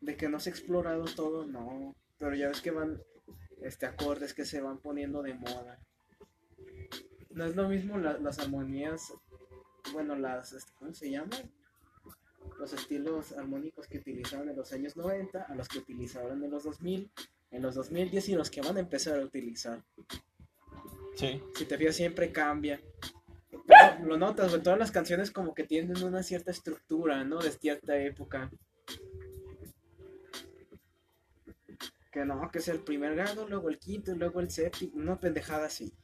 De 0.00 0.16
que 0.16 0.28
no 0.28 0.40
se 0.40 0.50
ha 0.50 0.52
explorado 0.52 1.04
todo, 1.04 1.44
no. 1.44 1.94
Pero 2.18 2.34
ya 2.34 2.48
ves 2.48 2.60
que 2.60 2.72
van 2.72 3.00
este 3.64 3.86
acordes 3.86 4.34
que 4.34 4.44
se 4.44 4.60
van 4.60 4.78
poniendo 4.78 5.22
de 5.22 5.34
moda. 5.34 5.78
No 7.30 7.44
es 7.44 7.56
lo 7.56 7.68
mismo 7.68 7.98
la- 7.98 8.18
las 8.18 8.38
armonías, 8.38 9.12
bueno, 9.92 10.14
las, 10.16 10.52
este, 10.52 10.72
¿cómo 10.78 10.92
se 10.94 11.10
llaman? 11.10 11.50
Los 12.58 12.72
estilos 12.72 13.32
armónicos 13.32 13.86
que 13.86 13.98
utilizaban 13.98 14.48
en 14.48 14.56
los 14.56 14.72
años 14.72 14.96
90 14.96 15.42
a 15.42 15.54
los 15.54 15.68
que 15.68 15.78
utilizaron 15.78 16.42
en 16.44 16.50
los 16.50 16.64
2000, 16.64 17.10
en 17.50 17.62
los 17.62 17.74
2010 17.74 18.28
y 18.28 18.34
los 18.34 18.50
que 18.50 18.60
van 18.60 18.76
a 18.76 18.80
empezar 18.80 19.18
a 19.18 19.24
utilizar. 19.24 19.82
Sí. 21.16 21.42
Si 21.54 21.64
te 21.64 21.78
fijas, 21.78 21.96
siempre 21.96 22.32
cambia. 22.32 22.80
Pero 23.66 24.04
lo 24.06 24.16
notas, 24.16 24.50
todas 24.62 24.78
las 24.78 24.90
canciones 24.90 25.30
como 25.30 25.54
que 25.54 25.64
tienen 25.64 26.02
una 26.02 26.22
cierta 26.22 26.50
estructura, 26.50 27.24
¿no? 27.24 27.38
De 27.40 27.50
cierta 27.50 27.96
época. 27.98 28.50
Que 32.12 32.26
no, 32.26 32.50
que 32.50 32.58
es 32.58 32.68
el 32.68 32.80
primer 32.80 33.14
grado, 33.14 33.48
luego 33.48 33.70
el 33.70 33.78
quinto, 33.78 34.14
luego 34.14 34.40
el 34.40 34.50
séptimo, 34.50 34.92
una 34.96 35.18
pendejada 35.18 35.66
así. 35.66 35.94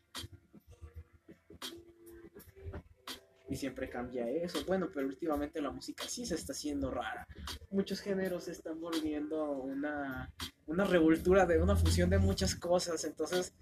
Y 3.50 3.56
siempre 3.56 3.90
cambia 3.90 4.28
eso. 4.28 4.64
Bueno, 4.66 4.88
pero 4.92 5.06
últimamente 5.06 5.60
la 5.60 5.70
música 5.70 6.04
sí 6.08 6.24
se 6.24 6.34
está 6.34 6.52
haciendo 6.52 6.90
rara. 6.90 7.26
Muchos 7.70 8.00
géneros 8.00 8.44
se 8.44 8.52
están 8.52 8.80
volviendo 8.80 9.52
una, 9.52 10.32
una 10.66 10.84
revoltura 10.84 11.44
de 11.44 11.60
una 11.60 11.76
fusión 11.76 12.08
de 12.08 12.18
muchas 12.18 12.54
cosas. 12.54 13.04
Entonces, 13.04 13.54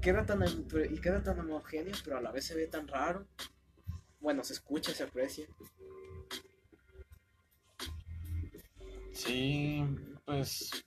queda 0.00 0.24
tan 0.24 0.44
y 0.90 0.98
queda 1.00 1.22
tan 1.22 1.40
homogéneo, 1.40 1.94
pero 2.04 2.18
a 2.18 2.20
la 2.22 2.32
vez 2.32 2.46
se 2.46 2.54
ve 2.54 2.66
tan 2.68 2.88
raro. 2.88 3.26
Bueno, 4.20 4.44
se 4.44 4.54
escucha, 4.54 4.92
se 4.92 5.02
aprecia. 5.02 5.46
Sí, 9.12 9.82
pues. 10.24 10.85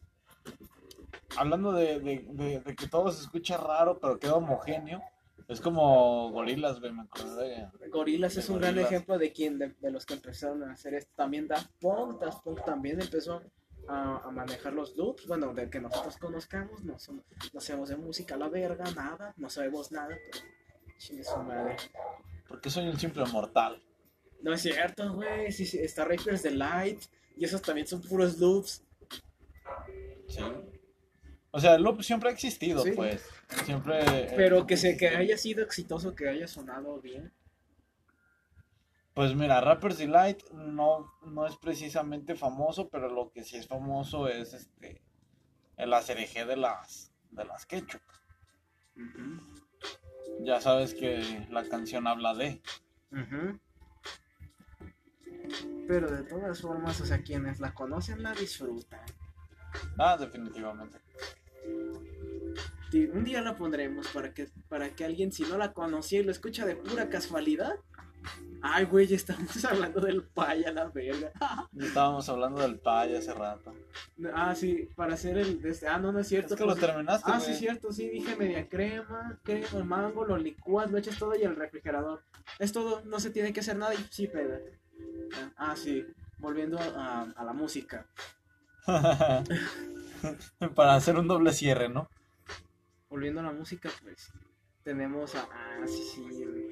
Hablando 1.37 1.71
de, 1.71 1.99
de, 1.99 2.25
de- 2.29 2.59
de 2.59 2.75
que 2.75 2.87
todo 2.87 3.11
se 3.11 3.21
escucha 3.21 3.57
raro, 3.57 3.99
pero 3.99 4.19
queda 4.19 4.35
homogéneo. 4.35 5.01
Es 5.47 5.61
como 5.61 6.29
gorilas, 6.31 6.79
güey, 6.79 6.91
me 6.91 7.01
acordé 7.01 7.67
De 7.79 8.27
es 8.27 8.49
un 8.49 8.59
gran 8.59 8.77
ejemplo 8.77 9.17
de 9.17 9.31
quien 9.31 9.57
de, 9.57 9.69
de 9.79 9.89
los 9.91 10.05
que 10.05 10.13
empezaron 10.13 10.61
a 10.63 10.73
hacer 10.73 10.93
esto. 10.93 11.11
También 11.15 11.47
Daft 11.47 11.71
Punk, 11.79 12.21
Daft 12.21 12.43
Punk 12.43 12.63
también 12.63 13.01
empezó 13.01 13.41
a, 13.87 14.17
a 14.27 14.31
manejar 14.31 14.73
los 14.73 14.95
loops. 14.95 15.25
Bueno, 15.25 15.51
de 15.55 15.67
que 15.69 15.79
nosotros 15.79 16.17
conozcamos, 16.17 16.83
no, 16.83 16.99
somos, 16.99 17.23
no 17.51 17.59
sabemos 17.61 17.89
de 17.89 17.95
música 17.97 18.35
a 18.35 18.37
la 18.37 18.47
verga, 18.47 18.83
nada, 18.95 19.33
no 19.37 19.49
sabemos 19.49 19.91
nada, 19.91 20.15
pero 20.31 20.45
chingue 20.99 21.23
su 21.23 21.37
madre. 21.37 21.77
Porque 22.47 22.69
soy 22.69 22.87
un 22.87 22.99
simple 22.99 23.25
mortal. 23.25 23.81
No 24.43 24.53
es 24.53 24.61
cierto, 24.61 25.13
güey. 25.13 25.51
Sí, 25.51 25.65
sí, 25.65 25.79
está 25.79 26.05
Rapers 26.05 26.43
Delight 26.43 27.01
y 27.35 27.45
esos 27.45 27.61
también 27.63 27.87
son 27.87 28.01
puros 28.01 28.37
loops. 28.37 28.83
Sí. 30.27 30.43
O 31.51 31.59
sea, 31.59 31.75
el 31.75 31.81
loop 31.83 32.03
siempre 32.03 32.29
ha 32.29 32.31
existido, 32.33 32.83
Sí. 32.83 32.91
pues. 32.91 33.27
Siempre. 33.65 33.99
eh, 34.01 34.33
Pero 34.35 34.67
que, 34.67 34.77
se, 34.77 34.97
que 34.97 35.07
haya 35.09 35.37
sido 35.37 35.63
exitoso, 35.63 36.13
que 36.15 36.29
haya 36.29 36.47
sonado 36.47 36.99
bien. 37.01 37.33
Pues 39.15 39.35
mira, 39.35 39.59
Rappers 39.59 39.97
Delight 39.97 40.43
no, 40.51 41.11
no 41.25 41.45
es 41.47 41.55
precisamente 41.57 42.35
famoso, 42.35 42.87
pero 42.89 43.09
lo 43.09 43.31
que 43.31 43.43
sí 43.43 43.57
es 43.57 43.67
famoso 43.67 44.27
es 44.27 44.53
este 44.53 45.01
el 45.77 45.93
ACRG 45.93 46.45
de 46.45 46.55
las 46.57 47.11
de 47.31 47.45
las 47.45 47.65
ketchup. 47.65 48.01
Ya 50.41 50.61
sabes 50.61 50.93
que 50.93 51.47
la 51.49 51.67
canción 51.67 52.05
habla 52.07 52.33
de. 52.35 52.61
Ujú. 53.11 53.59
Pero 55.87 56.11
de 56.11 56.23
todas 56.23 56.61
formas, 56.61 57.01
o 57.01 57.05
sea, 57.05 57.21
quienes 57.23 57.59
la 57.59 57.73
conocen 57.73 58.21
la 58.21 58.33
disfrutan. 58.33 59.01
Ah, 59.97 60.15
definitivamente. 60.17 60.99
Un 63.13 63.23
día 63.23 63.41
la 63.41 63.55
pondremos 63.55 64.07
para 64.07 64.33
que, 64.33 64.49
para 64.67 64.89
que 64.89 65.05
alguien, 65.05 65.31
si 65.31 65.43
no 65.43 65.57
la 65.57 65.73
conocía 65.73 66.19
y 66.19 66.23
lo 66.23 66.31
escucha 66.31 66.65
de 66.65 66.75
pura 66.75 67.09
casualidad. 67.09 67.75
Ay, 68.61 68.83
güey, 68.85 69.07
ya 69.07 69.15
estamos 69.15 69.63
hablando 69.65 70.01
del 70.01 70.23
paya, 70.23 70.71
la 70.71 70.85
verga. 70.89 71.31
Ya 71.71 71.85
estábamos 71.85 72.27
hablando 72.27 72.59
del 72.61 72.77
pay 72.79 73.15
hace 73.15 73.33
rato. 73.33 73.73
Ah, 74.33 74.53
sí, 74.55 74.89
para 74.95 75.13
hacer 75.13 75.37
el. 75.37 75.61
de 75.61 75.69
este- 75.69 75.87
Ah, 75.87 75.97
no, 75.99 76.11
no 76.11 76.19
es 76.19 76.27
cierto. 76.27 76.55
Es 76.55 76.57
que 76.59 76.65
lo 76.65 76.73
pues- 76.73 76.85
terminaste, 76.85 77.31
Ah, 77.31 77.37
güey. 77.37 77.53
sí, 77.53 77.59
cierto, 77.59 77.93
sí, 77.93 78.09
dije 78.09 78.35
media 78.35 78.67
crema, 78.67 79.39
crema, 79.43 79.83
mango, 79.85 80.25
lo 80.25 80.37
licúas, 80.37 80.91
lo 80.91 80.97
echas 80.97 81.17
todo 81.17 81.35
y 81.37 81.43
el 81.43 81.55
refrigerador. 81.55 82.21
Es 82.57 82.71
todo, 82.73 83.01
no 83.05 83.19
se 83.19 83.29
tiene 83.29 83.53
que 83.53 83.59
hacer 83.61 83.77
nada 83.77 83.93
y 83.93 84.05
sí 84.09 84.27
pega. 84.27 84.59
Ah, 85.55 85.75
sí, 85.77 86.05
volviendo 86.39 86.77
a, 86.79 87.21
a 87.35 87.43
la 87.45 87.53
música. 87.53 88.05
Para 90.75 90.95
hacer 90.95 91.17
un 91.17 91.27
doble 91.27 91.53
cierre, 91.53 91.89
¿no? 91.89 92.09
Volviendo 93.09 93.39
a 93.39 93.43
la 93.43 93.51
música, 93.51 93.89
pues 94.01 94.31
tenemos 94.83 95.35
a. 95.35 95.47
Ah, 95.51 95.87
sí, 95.87 96.03
sí. 96.03 96.69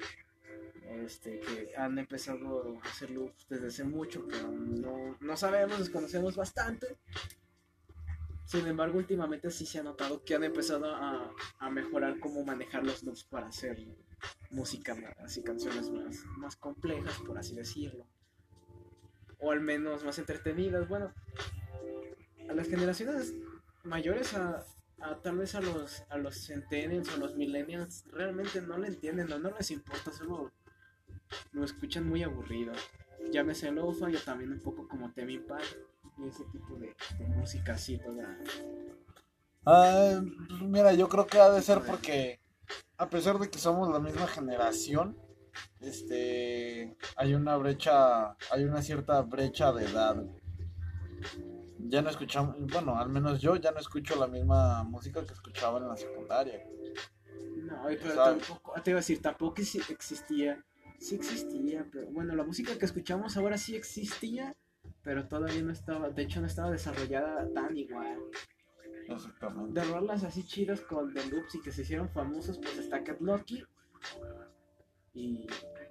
Este, 0.82 1.40
que 1.40 1.76
han 1.76 1.98
empezado 1.98 2.78
a 2.82 2.88
hacer 2.88 3.10
loops 3.10 3.46
desde 3.48 3.66
hace 3.66 3.84
mucho, 3.84 4.26
pero 4.26 4.50
no, 4.50 5.16
no 5.20 5.36
sabemos, 5.36 5.78
desconocemos 5.78 6.34
bastante. 6.34 6.96
Sin 8.44 8.66
embargo, 8.66 8.96
últimamente 8.96 9.50
sí 9.50 9.66
se 9.66 9.80
ha 9.80 9.82
notado 9.82 10.24
que 10.24 10.34
han 10.34 10.44
empezado 10.44 10.94
a, 10.94 11.30
a 11.58 11.70
mejorar 11.70 12.18
cómo 12.18 12.42
manejar 12.42 12.84
los 12.84 13.02
loops 13.02 13.24
para 13.24 13.48
hacer 13.48 13.86
música 14.50 14.94
más, 14.94 15.16
así 15.18 15.42
canciones 15.42 15.90
más, 15.90 16.24
más 16.36 16.56
complejas, 16.56 17.18
por 17.26 17.38
así 17.38 17.54
decirlo. 17.54 18.06
O 19.38 19.52
al 19.52 19.60
menos 19.60 20.04
más 20.04 20.18
entretenidas. 20.18 20.88
Bueno, 20.88 21.12
a 22.48 22.52
las 22.54 22.68
generaciones 22.68 23.34
mayores, 23.84 24.34
a, 24.34 24.64
a 25.00 25.16
tal 25.22 25.38
vez 25.38 25.54
a 25.54 25.60
los, 25.60 26.02
a 26.08 26.18
los 26.18 26.46
centennials 26.46 27.14
o 27.14 27.18
los 27.18 27.36
millennials, 27.36 28.04
realmente 28.10 28.60
no 28.60 28.78
le 28.78 28.88
entienden 28.88 29.32
o 29.32 29.38
no 29.38 29.50
les 29.50 29.70
importa, 29.70 30.12
solo 30.12 30.52
lo 31.52 31.64
escuchan 31.64 32.08
muy 32.08 32.22
aburrido. 32.22 32.72
Llámese 33.30 33.70
lo-fi 33.70 34.16
o 34.16 34.20
también 34.20 34.52
un 34.52 34.60
poco 34.60 34.88
como 34.88 35.12
Temi 35.12 35.34
Impala 35.34 35.64
y 36.18 36.28
ese 36.28 36.44
tipo 36.52 36.76
de, 36.76 36.94
de 37.18 37.26
música 37.26 37.74
así 37.74 37.98
toda. 37.98 38.38
Ah, 39.66 40.20
mira, 40.62 40.94
yo 40.94 41.08
creo 41.08 41.26
que 41.26 41.38
ha 41.38 41.50
de 41.50 41.62
ser 41.62 41.82
porque 41.82 42.40
a 42.96 43.08
pesar 43.10 43.38
de 43.38 43.50
que 43.50 43.58
somos 43.58 43.88
la 43.92 44.00
misma 44.00 44.26
generación, 44.26 45.16
este, 45.80 46.96
hay 47.16 47.34
una 47.34 47.56
brecha, 47.56 48.36
hay 48.50 48.64
una 48.64 48.82
cierta 48.82 49.20
brecha 49.22 49.72
de 49.72 49.84
edad. 49.84 50.24
Ya 51.78 52.02
no 52.02 52.10
escuchamos, 52.10 52.56
bueno, 52.58 52.98
al 52.98 53.08
menos 53.08 53.40
yo 53.40 53.56
ya 53.56 53.70
no 53.70 53.78
escucho 53.78 54.16
la 54.16 54.26
misma 54.26 54.82
música 54.82 55.24
que 55.24 55.32
escuchaba 55.32 55.78
en 55.78 55.88
la 55.88 55.96
secundaria. 55.96 56.64
No, 57.56 57.82
pero 57.84 58.14
¿Sabes? 58.14 58.46
tampoco, 58.46 58.80
te 58.82 58.90
iba 58.90 58.98
a 58.98 59.00
decir, 59.00 59.22
tampoco 59.22 59.60
existía. 59.60 60.64
Sí 60.98 61.14
existía, 61.14 61.86
pero 61.92 62.08
bueno, 62.10 62.34
la 62.34 62.42
música 62.42 62.76
que 62.76 62.84
escuchamos 62.84 63.36
ahora 63.36 63.56
sí 63.56 63.76
existía, 63.76 64.56
pero 65.02 65.28
todavía 65.28 65.62
no 65.62 65.70
estaba, 65.70 66.10
de 66.10 66.22
hecho 66.22 66.40
no 66.40 66.48
estaba 66.48 66.72
desarrollada 66.72 67.48
tan 67.54 67.76
igual. 67.76 68.18
Exactamente. 69.06 69.80
de 69.80 69.86
rolas 69.86 70.24
así 70.24 70.44
chidas 70.44 70.80
con 70.80 71.14
The 71.14 71.24
Loops 71.26 71.54
y 71.54 71.62
que 71.62 71.72
se 71.72 71.82
hicieron 71.82 72.10
famosos, 72.10 72.58
pues 72.58 72.76
está 72.76 73.02
Cat 73.02 73.20
Lucky 73.20 73.64
y, 75.14 75.46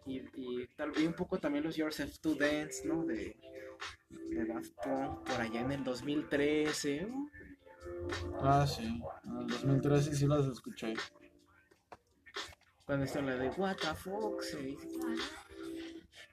y, 0.05 0.23
y, 0.35 0.67
tal, 0.75 0.91
y 0.97 1.07
un 1.07 1.13
poco 1.13 1.39
también 1.39 1.63
los 1.63 1.75
Yourself 1.75 2.19
to 2.19 2.35
Dance, 2.35 2.87
¿no? 2.87 3.05
De, 3.05 3.35
de 4.09 4.45
Daft 4.45 4.71
Punk 4.83 5.29
por 5.29 5.41
allá 5.41 5.61
en 5.61 5.71
el 5.71 5.83
2013. 5.83 7.07
¿no? 7.07 7.29
Ah, 8.41 8.65
sí, 8.67 9.01
en 9.25 9.37
el 9.37 9.47
2013 9.47 10.15
sí 10.15 10.27
las 10.27 10.45
escuché. 10.45 10.93
Cuando 12.85 13.05
está 13.05 13.21
la 13.21 13.35
de 13.35 13.49
What 13.49 13.77
the 13.77 14.57
dice, 14.59 14.87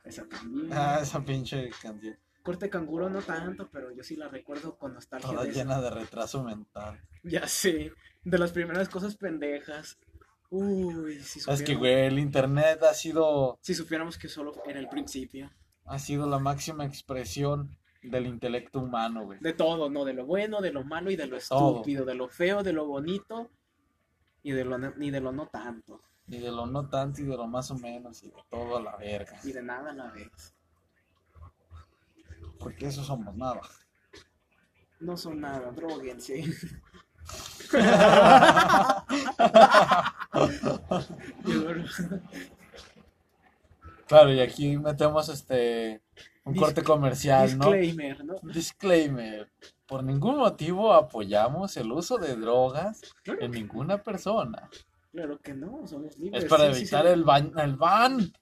Esa 0.04 0.24
también. 0.28 0.72
Ah, 0.72 1.00
esa 1.02 1.24
pinche 1.24 1.70
canción. 1.82 2.16
Corte 2.42 2.68
canguro 2.68 3.08
no 3.08 3.22
tanto, 3.22 3.68
pero 3.70 3.90
yo 3.90 4.04
sí 4.04 4.16
la 4.16 4.28
recuerdo 4.28 4.76
con 4.76 4.94
nostalgia. 4.94 5.30
Toda 5.30 5.42
de 5.44 5.50
esa. 5.50 5.60
llena 5.60 5.80
de 5.80 5.90
retraso 5.90 6.44
mental. 6.44 7.00
Ya 7.22 7.48
sé, 7.48 7.92
de 8.22 8.38
las 8.38 8.52
primeras 8.52 8.88
cosas 8.88 9.16
pendejas. 9.16 9.98
Uy, 10.50 11.18
si 11.20 11.40
Es 11.40 11.44
que, 11.44 11.74
supiéramos, 11.74 11.78
güey, 11.78 12.06
el 12.06 12.18
internet 12.18 12.82
ha 12.82 12.94
sido, 12.94 13.58
si 13.60 13.74
supiéramos 13.74 14.18
que 14.18 14.28
solo 14.28 14.52
era 14.66 14.78
el 14.78 14.88
principio. 14.88 15.50
Ha 15.86 15.98
sido 15.98 16.28
la 16.28 16.38
máxima 16.38 16.84
expresión 16.84 17.76
del 18.02 18.26
intelecto 18.26 18.80
humano, 18.80 19.24
güey. 19.24 19.38
De 19.40 19.52
todo, 19.52 19.90
¿no? 19.90 20.04
De 20.04 20.12
lo 20.12 20.26
bueno, 20.26 20.60
de 20.60 20.72
lo 20.72 20.84
malo 20.84 21.10
y 21.10 21.16
de 21.16 21.26
lo 21.26 21.38
Todo. 21.38 21.70
estúpido, 21.70 22.04
de 22.04 22.14
lo 22.14 22.28
feo, 22.28 22.62
de 22.62 22.72
lo 22.72 22.86
bonito 22.86 23.50
y 24.42 24.52
de 24.52 24.64
lo, 24.64 24.78
ni 24.78 25.10
de 25.10 25.20
lo 25.20 25.32
no 25.32 25.48
tanto. 25.48 26.00
Y 26.26 26.38
de 26.38 26.50
lo 26.50 26.66
no 26.66 26.88
tanto 26.88 27.20
y 27.20 27.24
de 27.24 27.36
lo 27.36 27.46
más 27.46 27.70
o 27.70 27.78
menos 27.78 28.22
y 28.22 28.28
de 28.28 28.42
todo 28.50 28.76
a 28.76 28.82
la 28.82 28.96
verga. 28.96 29.38
Y 29.44 29.52
de 29.52 29.62
nada 29.62 29.90
a 29.90 29.94
la 29.94 30.10
vez. 30.10 30.54
Porque 32.58 32.86
eso 32.86 33.02
somos 33.02 33.34
nada. 33.36 33.60
No 35.00 35.16
son 35.16 35.40
nada, 35.40 35.70
droguense. 35.72 36.44
Claro, 44.06 44.32
y 44.32 44.40
aquí 44.40 44.76
metemos 44.76 45.28
este 45.28 46.02
un 46.44 46.54
corte 46.56 46.82
comercial, 46.82 47.56
¿no? 47.58 47.70
Disclaimer, 47.72 48.24
¿no? 48.24 48.34
Disclaimer. 48.42 49.52
Por 49.86 50.04
ningún 50.04 50.36
motivo 50.36 50.92
apoyamos 50.92 51.76
el 51.76 51.90
uso 51.92 52.18
de 52.18 52.36
drogas 52.36 53.00
Claro, 53.22 53.40
en 53.42 53.50
ninguna 53.52 54.02
persona. 54.02 54.68
claro 55.12 55.38
que 55.40 55.54
no, 55.54 55.86
somos 55.86 56.18
libres. 56.18 56.44
Es 56.44 56.50
para 56.50 56.72
sí, 56.72 56.80
evitar 56.80 57.06
sí. 57.06 57.12
el, 57.12 57.24
ba- 57.24 57.38
el 57.38 57.76
ban. 57.76 58.32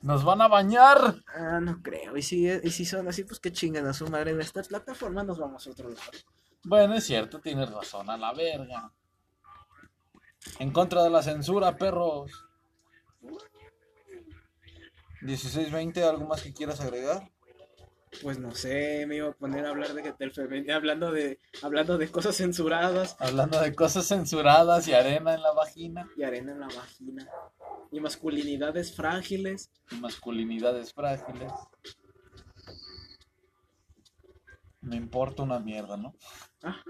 Nos 0.00 0.24
van 0.24 0.40
a 0.40 0.48
bañar. 0.48 1.16
Ah, 1.34 1.60
no 1.60 1.80
creo. 1.82 2.16
Y 2.16 2.22
si, 2.22 2.48
y 2.48 2.70
si 2.70 2.84
son 2.84 3.06
así, 3.06 3.22
pues 3.24 3.38
que 3.38 3.52
chingan 3.52 3.86
a 3.86 3.92
su 3.92 4.08
madre 4.08 4.32
en 4.32 4.40
esta 4.40 4.62
plataforma, 4.62 5.22
nos 5.22 5.38
vamos 5.38 5.66
a 5.66 5.70
otro 5.70 5.88
lado. 5.90 6.00
Bueno, 6.64 6.94
es 6.94 7.04
cierto, 7.04 7.40
tienes 7.40 7.70
razón, 7.70 8.08
a 8.10 8.16
la 8.16 8.32
verga. 8.32 8.92
En 10.58 10.72
contra 10.72 11.04
de 11.04 11.10
la 11.10 11.22
censura, 11.22 11.76
perros. 11.76 12.32
1620, 15.22 16.02
¿algo 16.04 16.26
más 16.26 16.42
que 16.42 16.52
quieras 16.52 16.80
agregar? 16.80 17.30
Pues 18.20 18.38
no 18.38 18.54
sé, 18.54 19.06
me 19.06 19.16
iba 19.16 19.28
a 19.28 19.32
poner 19.32 19.64
a 19.64 19.70
hablar 19.70 19.94
de 19.94 20.12
del 20.18 20.32
femenino, 20.32 20.74
hablando 20.74 21.10
de, 21.10 21.38
hablando 21.62 21.96
de 21.96 22.10
cosas 22.10 22.36
censuradas 22.36 23.16
Hablando 23.18 23.58
de 23.58 23.74
cosas 23.74 24.06
censuradas 24.06 24.86
y 24.86 24.92
arena 24.92 25.34
en 25.34 25.40
la 25.40 25.52
vagina 25.52 26.06
y 26.16 26.22
arena 26.22 26.52
en 26.52 26.60
la 26.60 26.66
vagina. 26.66 27.26
Y 27.90 28.00
masculinidades 28.00 28.94
frágiles. 28.94 29.70
y 29.90 29.96
masculinidades 29.96 30.92
frágiles. 30.92 31.52
Me 34.80 34.96
importa 34.96 35.42
una 35.44 35.58
mierda, 35.58 35.96
¿no? 35.96 36.14
Ajá. 36.62 36.82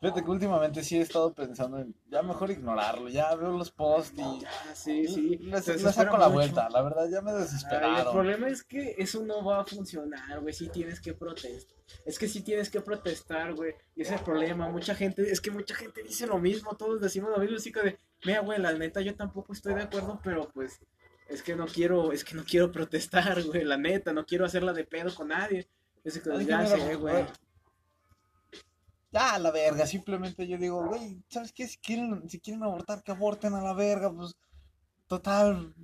Fíjate 0.00 0.22
que 0.24 0.30
últimamente 0.30 0.82
sí 0.82 0.98
he 0.98 1.00
estado 1.00 1.32
pensando 1.32 1.78
en 1.78 1.94
ya 2.10 2.22
mejor 2.22 2.50
ignorarlo, 2.50 3.08
ya 3.08 3.34
veo 3.34 3.52
los 3.52 3.70
posts 3.70 4.12
y 4.18 4.22
Ah, 4.44 4.74
sí, 4.74 5.06
sí. 5.06 5.38
les, 5.38 5.64
saco 5.64 6.16
la 6.18 6.26
mucho. 6.28 6.32
vuelta, 6.34 6.68
la 6.70 6.82
verdad 6.82 7.08
ya 7.08 7.20
me 7.22 7.30
Ay, 7.30 7.36
el 7.36 7.42
desesperaron. 7.42 8.12
problema 8.12 8.48
es 8.48 8.62
que 8.64 8.94
eso 8.98 9.22
no 9.22 9.44
va 9.44 9.60
a 9.60 9.64
funcionar, 9.64 10.40
güey. 10.40 10.52
Si 10.52 10.68
tienes 10.68 11.00
que 11.00 11.14
protestar. 11.14 11.76
Es 12.04 12.18
que 12.18 12.28
sí 12.28 12.42
tienes 12.42 12.68
que 12.70 12.80
protestar, 12.80 13.54
güey. 13.54 13.74
Y 13.94 14.02
ese 14.02 14.14
es 14.14 14.20
el 14.20 14.24
problema. 14.24 14.68
Mucha 14.68 14.94
gente, 14.94 15.30
es 15.30 15.40
que 15.40 15.50
mucha 15.50 15.74
gente 15.74 16.02
dice 16.02 16.26
lo 16.26 16.38
mismo. 16.38 16.74
Todos 16.76 17.00
decimos 17.00 17.30
lo 17.30 17.38
mismo. 17.38 17.56
Así 17.56 17.70
que 17.72 17.80
de, 17.82 17.98
mira, 18.24 18.40
güey, 18.40 18.58
la 18.60 18.72
neta, 18.72 19.00
yo 19.00 19.14
tampoco 19.14 19.52
estoy 19.52 19.74
de 19.74 19.82
acuerdo, 19.82 20.20
pero 20.22 20.48
pues. 20.52 20.80
Es 21.28 21.42
que 21.42 21.54
no 21.56 21.66
quiero, 21.66 22.12
es 22.12 22.24
que 22.24 22.34
no 22.34 22.44
quiero 22.44 22.70
protestar, 22.72 23.42
güey. 23.44 23.64
La 23.64 23.76
neta, 23.76 24.12
no 24.12 24.26
quiero 24.26 24.44
hacerla 24.44 24.72
de 24.72 24.84
pedo 24.84 25.14
con 25.14 25.28
nadie. 25.28 25.68
Es 26.04 26.18
que, 26.18 26.44
ya 26.44 26.66
sé, 26.66 26.94
güey. 26.96 27.24
Ya, 29.12 29.34
a 29.34 29.38
la 29.38 29.50
verga, 29.50 29.86
simplemente 29.86 30.46
yo 30.46 30.56
digo, 30.56 30.86
güey, 30.86 31.22
¿sabes 31.28 31.52
qué? 31.52 31.68
Si 31.68 31.78
quieren, 31.78 32.28
si 32.30 32.40
quieren 32.40 32.62
abortar, 32.62 33.02
que 33.02 33.12
aborten 33.12 33.54
a 33.54 33.60
la 33.60 33.74
verga, 33.74 34.10
pues, 34.10 34.34
total, 35.06 35.74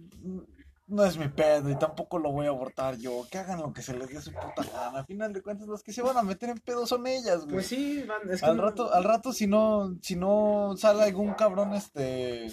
no 0.87 1.05
es 1.05 1.19
mi 1.19 1.29
pedo 1.29 1.69
y 1.69 1.79
tampoco 1.79 2.19
lo 2.19 2.33
voy 2.33 2.47
a 2.47 2.49
abortar 2.49 2.97
yo, 2.97 3.27
que 3.31 3.37
hagan 3.37 3.61
lo 3.61 3.73
que 3.75 3.83
se 3.83 3.95
les 3.95 4.09
dé 4.09 4.23
su 4.23 4.33
puta 4.33 4.65
gana, 4.73 5.01
al 5.01 5.05
final 5.05 5.35
de 5.35 5.43
cuentas 5.43 5.69
los 5.69 5.83
que 5.83 5.93
se 5.93 6.01
van 6.01 6.17
a 6.17 6.23
meter 6.23 6.49
en 6.49 6.59
pedo 6.59 6.87
son 6.87 7.07
ellas, 7.07 7.43
güey. 7.43 7.57
Pues 7.57 7.67
sí, 7.67 8.03
van, 8.05 8.31
es 8.31 8.41
que 8.41 8.47
Al 8.47 8.57
rato, 8.57 8.93
al 8.93 9.05
rato 9.05 9.35
si 9.35 9.47
no, 9.47 9.95
si 10.01 10.17
no 10.17 10.75
sale 10.79 11.03
algún 11.03 11.35
cabrón, 11.35 11.75
este, 11.75 12.51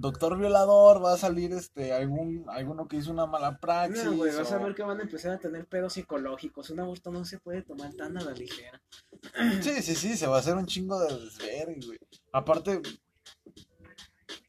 doctor 0.00 0.38
violador, 0.38 1.04
va 1.04 1.12
a 1.12 1.18
salir, 1.18 1.52
este, 1.52 1.92
algún, 1.92 2.44
alguno 2.48 2.88
que 2.88 2.96
hizo 2.96 3.10
una 3.10 3.26
mala 3.26 3.58
praxis, 3.58 4.04
No, 4.04 4.16
güey, 4.16 4.34
vas 4.34 4.50
a 4.50 4.58
ver 4.58 4.74
que 4.74 4.82
van 4.82 4.98
a 4.98 5.02
empezar 5.02 5.32
a 5.32 5.38
tener 5.38 5.66
pedos 5.66 5.92
psicológicos. 5.92 6.70
Un 6.70 6.80
aborto 6.80 7.10
no 7.10 7.24
se 7.24 7.38
puede 7.38 7.62
tomar 7.62 7.92
tan 7.94 8.16
a 8.16 8.24
la 8.24 8.32
ligera. 8.32 8.80
Sí, 9.62 9.82
sí, 9.82 9.94
sí, 9.94 10.16
se 10.16 10.26
va 10.26 10.36
a 10.36 10.40
hacer 10.40 10.56
un 10.56 10.66
chingo 10.66 10.98
de 10.98 11.14
desvergue, 11.14 11.86
güey. 11.86 11.98
Aparte, 12.32 12.80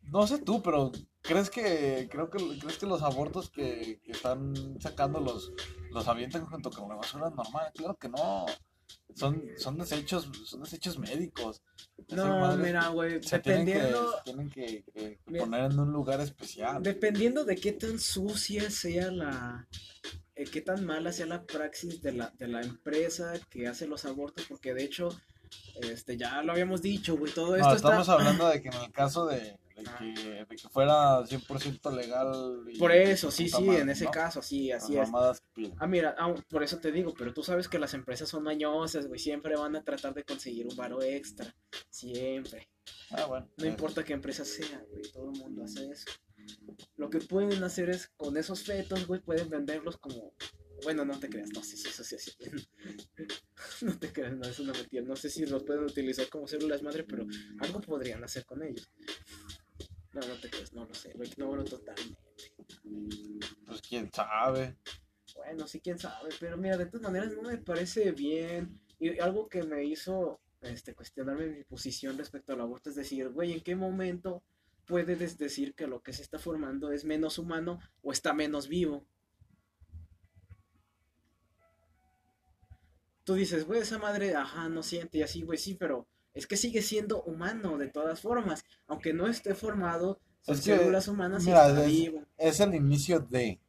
no 0.04 0.26
sé 0.26 0.40
tú, 0.40 0.62
pero 0.62 0.92
¿crees 1.22 1.50
que, 1.50 2.08
creo 2.10 2.30
que, 2.30 2.38
crees 2.60 2.78
que 2.78 2.86
los 2.86 3.02
abortos 3.02 3.50
que, 3.50 4.00
que 4.04 4.12
están 4.12 4.54
sacando 4.80 5.20
los, 5.20 5.52
los 5.92 6.08
avientan 6.08 6.46
junto 6.46 6.72
con 6.72 6.88
la 6.88 6.96
basura 6.96 7.30
normal? 7.30 7.72
Claro 7.76 7.96
que 7.96 8.10
no. 8.10 8.46
Son, 9.14 9.44
son 9.58 9.78
desechos, 9.78 10.30
son 10.46 10.64
desechos 10.64 10.98
médicos. 10.98 11.62
No, 12.10 12.56
mira, 12.58 12.88
güey, 12.90 13.20
tienen 13.20 13.42
que, 13.42 13.50
dependiendo, 13.52 14.12
se 14.18 14.24
tienen 14.24 14.50
que, 14.50 14.66
que- 14.66 14.92
que 14.94 15.20
Mira. 15.28 15.44
poner 15.46 15.72
en 15.72 15.80
un 15.80 15.92
lugar 15.92 16.22
especial. 16.22 16.82
dependiendo 16.82 17.44
de 17.44 17.56
qué 17.58 17.74
tan 17.74 18.00
sucia 18.00 18.70
sea 18.72 19.12
la, 19.12 19.68
eh, 20.36 20.46
qué 20.46 20.62
tan 20.62 20.86
mala 20.86 21.12
sea 21.12 21.26
la 21.26 21.44
praxis 21.44 22.02
de 22.02 22.14
la, 22.14 22.30
de 22.38 22.48
la 22.48 22.62
empresa 22.62 23.34
que 23.50 23.68
hace 23.68 23.86
los 23.86 24.06
abortos, 24.06 24.46
porque 24.48 24.74
de 24.74 24.84
hecho, 24.86 25.10
este, 25.82 26.16
ya 26.18 26.42
lo 26.42 26.54
habíamos 26.54 26.82
dicho, 26.82 27.18
güey, 27.18 27.34
todo 27.34 27.56
esto 27.58 27.68
No, 27.70 27.76
está... 27.76 27.88
estamos 27.90 28.10
hablando 28.10 28.48
de 28.48 28.62
que 28.62 28.70
en 28.70 28.76
el 28.76 28.92
caso 28.92 29.26
de, 29.26 29.58
de 29.84 30.14
que, 30.14 30.46
de 30.46 30.56
que 30.56 30.70
fuera 30.70 31.22
100% 31.24 31.96
legal. 31.96 32.64
y 32.70 32.78
Por 32.78 32.92
eso, 32.92 33.32
sí, 33.32 33.48
sí, 33.50 33.64
madre, 33.64 33.82
en 33.82 33.90
ese 33.90 34.06
¿no? 34.06 34.12
caso, 34.12 34.42
sí, 34.42 34.70
Las 34.70 34.84
así 34.84 34.98
es. 34.98 35.10
que. 35.54 35.74
Ah, 35.80 35.88
mira, 35.88 36.16
ah, 36.18 36.34
por 36.50 36.64
eso 36.64 36.80
te 36.80 36.92
digo, 36.92 37.14
pero 37.18 37.34
tú 37.34 37.44
sabes 37.44 37.68
que 37.68 37.80
las 37.80 37.94
empresas 37.94 38.30
son 38.30 38.44
mañosas, 38.44 39.08
güey, 39.08 39.20
siempre 39.20 39.56
van 39.56 39.76
a 39.76 39.84
tratar 39.84 40.14
de 40.14 40.24
conseguir 40.24 40.68
un 40.68 40.76
varo 40.76 41.02
extra, 41.02 41.56
siempre. 41.90 42.70
Ah, 43.12 43.26
bueno. 43.26 43.50
No 43.58 43.66
eh, 43.66 43.70
importa 43.70 44.04
qué 44.04 44.14
empresa 44.14 44.46
sea, 44.46 44.84
güey, 44.90 45.04
todo 45.12 45.32
el 45.32 45.40
mundo 45.40 45.64
hace 45.64 45.90
eso. 45.90 46.06
Lo 46.98 47.10
que 47.10 47.20
pueden 47.20 47.64
hacer 47.64 47.90
es, 47.90 48.08
con 48.18 48.38
esos 48.38 48.64
fetos, 48.64 49.08
güey, 49.08 49.22
pueden 49.22 49.50
venderlos 49.50 49.98
como... 49.98 50.34
Bueno, 50.84 51.06
no 51.06 51.20
te 51.20 51.30
creas, 51.30 51.50
no 51.54 51.64
sé 51.64 51.78
si 51.78 51.90
eso 51.90 52.04
sí 52.04 52.16
así. 52.16 52.32
no 53.82 54.00
te 54.00 54.12
creas, 54.12 54.34
no, 54.36 54.48
es 54.48 54.60
una 54.60 54.74
mentira. 54.74 55.04
No 55.04 55.16
sé 55.16 55.30
si 55.30 55.46
los 55.46 55.64
pueden 55.64 55.84
utilizar 55.84 56.28
como 56.30 56.48
células 56.48 56.82
madre, 56.82 57.04
pero 57.04 57.28
algo 57.60 57.82
podrían 57.82 58.24
hacer 58.24 58.46
con 58.46 58.64
ellos. 58.64 58.92
No, 60.14 60.22
no 60.22 60.36
te 60.42 60.50
creas, 60.50 60.74
no 60.74 60.86
lo 60.86 60.94
sé, 60.94 61.14
lo 61.16 61.24
ignoro 61.24 61.64
totalmente. 61.64 62.20
Pues 63.66 63.82
quién 63.82 64.12
sabe. 64.12 64.78
Bueno, 65.36 65.68
sí, 65.68 65.80
quién 65.80 65.98
sabe, 65.98 66.30
pero 66.40 66.58
mira, 66.58 66.78
de 66.78 66.86
todas 66.86 67.04
maneras 67.04 67.32
no 67.32 67.44
me 67.44 67.58
parece 67.58 68.12
bien. 68.12 68.82
Y 69.00 69.20
algo 69.20 69.48
que 69.48 69.64
me 69.64 69.86
hizo 69.86 70.42
este, 70.62 70.94
cuestionarme 70.94 71.48
mi 71.48 71.64
posición 71.64 72.18
respecto 72.18 72.54
al 72.54 72.62
aborto 72.62 72.90
es 72.90 72.96
decir, 72.96 73.30
güey, 73.30 73.54
¿en 73.54 73.62
qué 73.62 73.76
momento 73.76 74.44
puedes 74.86 75.38
decir 75.38 75.74
que 75.74 75.88
lo 75.88 76.02
que 76.02 76.14
se 76.14 76.22
está 76.22 76.38
formando 76.38 76.92
es 76.92 77.06
menos 77.06 77.38
humano 77.38 77.80
o 78.04 78.12
está 78.12 78.34
menos 78.34 78.68
vivo? 78.68 79.06
Tú 83.24 83.36
dices, 83.36 83.66
güey, 83.66 83.82
esa 83.82 83.98
madre, 83.98 84.36
ajá, 84.36 84.68
no 84.68 84.84
siente 84.84 85.20
y 85.20 85.22
así, 85.22 85.44
güey, 85.44 85.58
sí, 85.58 85.76
pero 85.76 86.08
es 86.34 86.48
que 86.48 86.58
sigue 86.58 86.82
siendo 86.82 87.22
humano 87.24 87.78
de 87.78 87.88
todas 87.88 88.20
formas. 88.22 88.64
Aunque 88.88 89.14
no 89.14 89.28
esté 89.28 89.54
formado, 89.56 90.20
Es 90.48 90.62
que, 90.62 90.78
células 90.78 91.08
humanas 91.08 91.44
y 91.44 91.48
mira, 91.48 91.68
está 91.70 91.82
es- 91.86 91.88
vivo. 91.92 92.24
Es 92.38 92.60
el 92.60 92.76
inicio 92.76 93.20
de. 93.20 93.60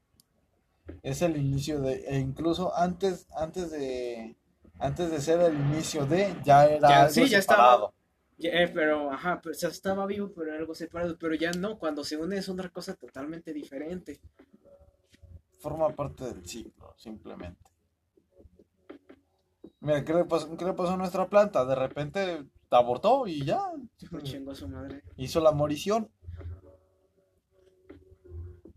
Es 1.03 1.23
el 1.23 1.37
inicio 1.37 1.81
de. 1.81 2.05
E 2.09 2.19
incluso 2.19 2.75
antes, 2.77 3.27
antes 3.37 3.71
de. 3.71 4.37
Antes 4.79 5.11
de 5.13 5.21
ser 5.21 5.41
el 5.41 5.55
inicio 5.55 6.07
de, 6.07 6.35
ya 6.45 6.67
era 6.67 6.89
Ya, 6.89 7.01
algo 7.03 7.13
sí, 7.15 7.29
ya 7.29 7.39
estaba- 7.39 7.63
separado. 7.63 7.95
Ya, 8.39 8.51
eh, 8.51 8.69
pero, 8.69 9.13
ajá, 9.13 9.41
pero, 9.41 9.53
o 9.53 9.55
sea, 9.55 9.69
estaba 9.69 10.05
vivo, 10.07 10.33
pero 10.35 10.49
era 10.51 10.59
algo 10.59 10.75
separado. 10.75 11.17
Pero 11.19 11.35
ya 11.35 11.53
no, 11.53 11.79
cuando 11.79 12.03
se 12.03 12.17
une 12.17 12.39
es 12.39 12.49
otra 12.49 12.69
cosa 12.71 12.95
totalmente 12.95 13.53
diferente. 13.53 14.21
Forma 15.61 15.89
parte 15.91 16.25
del 16.25 16.45
ciclo, 16.49 16.95
simplemente. 16.97 17.61
Mira, 19.83 20.05
¿qué 20.05 20.15
le 20.15 20.25
pasó, 20.25 20.57
qué 20.57 20.65
le 20.65 20.73
pasó 20.75 20.93
a 20.93 20.97
nuestra 20.97 21.29
planta? 21.29 21.65
De 21.67 21.75
repente 21.75 22.45
abortó 22.71 23.27
y 23.27 23.45
ya. 23.45 23.61
Chingo 24.23 24.53
a 24.53 24.55
su 24.55 24.69
madre. 24.69 25.03
Hizo 25.17 25.41
la 25.41 25.53
morición. 25.53 26.09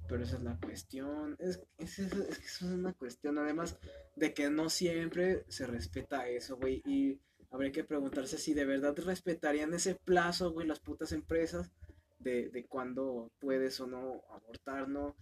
Pero 0.07 0.23
esa 0.23 0.37
es 0.37 0.43
la 0.43 0.57
cuestión. 0.59 1.35
Es, 1.39 1.61
es, 1.77 1.99
es- 1.99 2.13
es 2.13 2.39
que 2.39 2.45
eso 2.45 2.65
es 2.65 2.71
una 2.73 2.93
cuestión, 2.93 3.37
además 3.37 3.77
de 4.15 4.33
que 4.33 4.49
no 4.49 4.69
siempre 4.69 5.45
se 5.47 5.65
respeta 5.67 6.27
eso, 6.27 6.57
güey. 6.57 6.81
Y 6.85 7.19
habría 7.51 7.71
que 7.71 7.83
preguntarse 7.83 8.37
si 8.37 8.53
de 8.53 8.65
verdad 8.65 8.95
respetarían 8.97 9.73
ese 9.73 9.95
plazo, 9.95 10.51
güey, 10.51 10.67
las 10.67 10.79
putas 10.79 11.11
empresas 11.11 11.71
de, 12.19 12.49
de 12.49 12.65
cuándo 12.65 13.31
puedes 13.39 13.79
o 13.79 13.87
no 13.87 14.21
abortar, 14.31 14.87
¿no? 14.89 15.15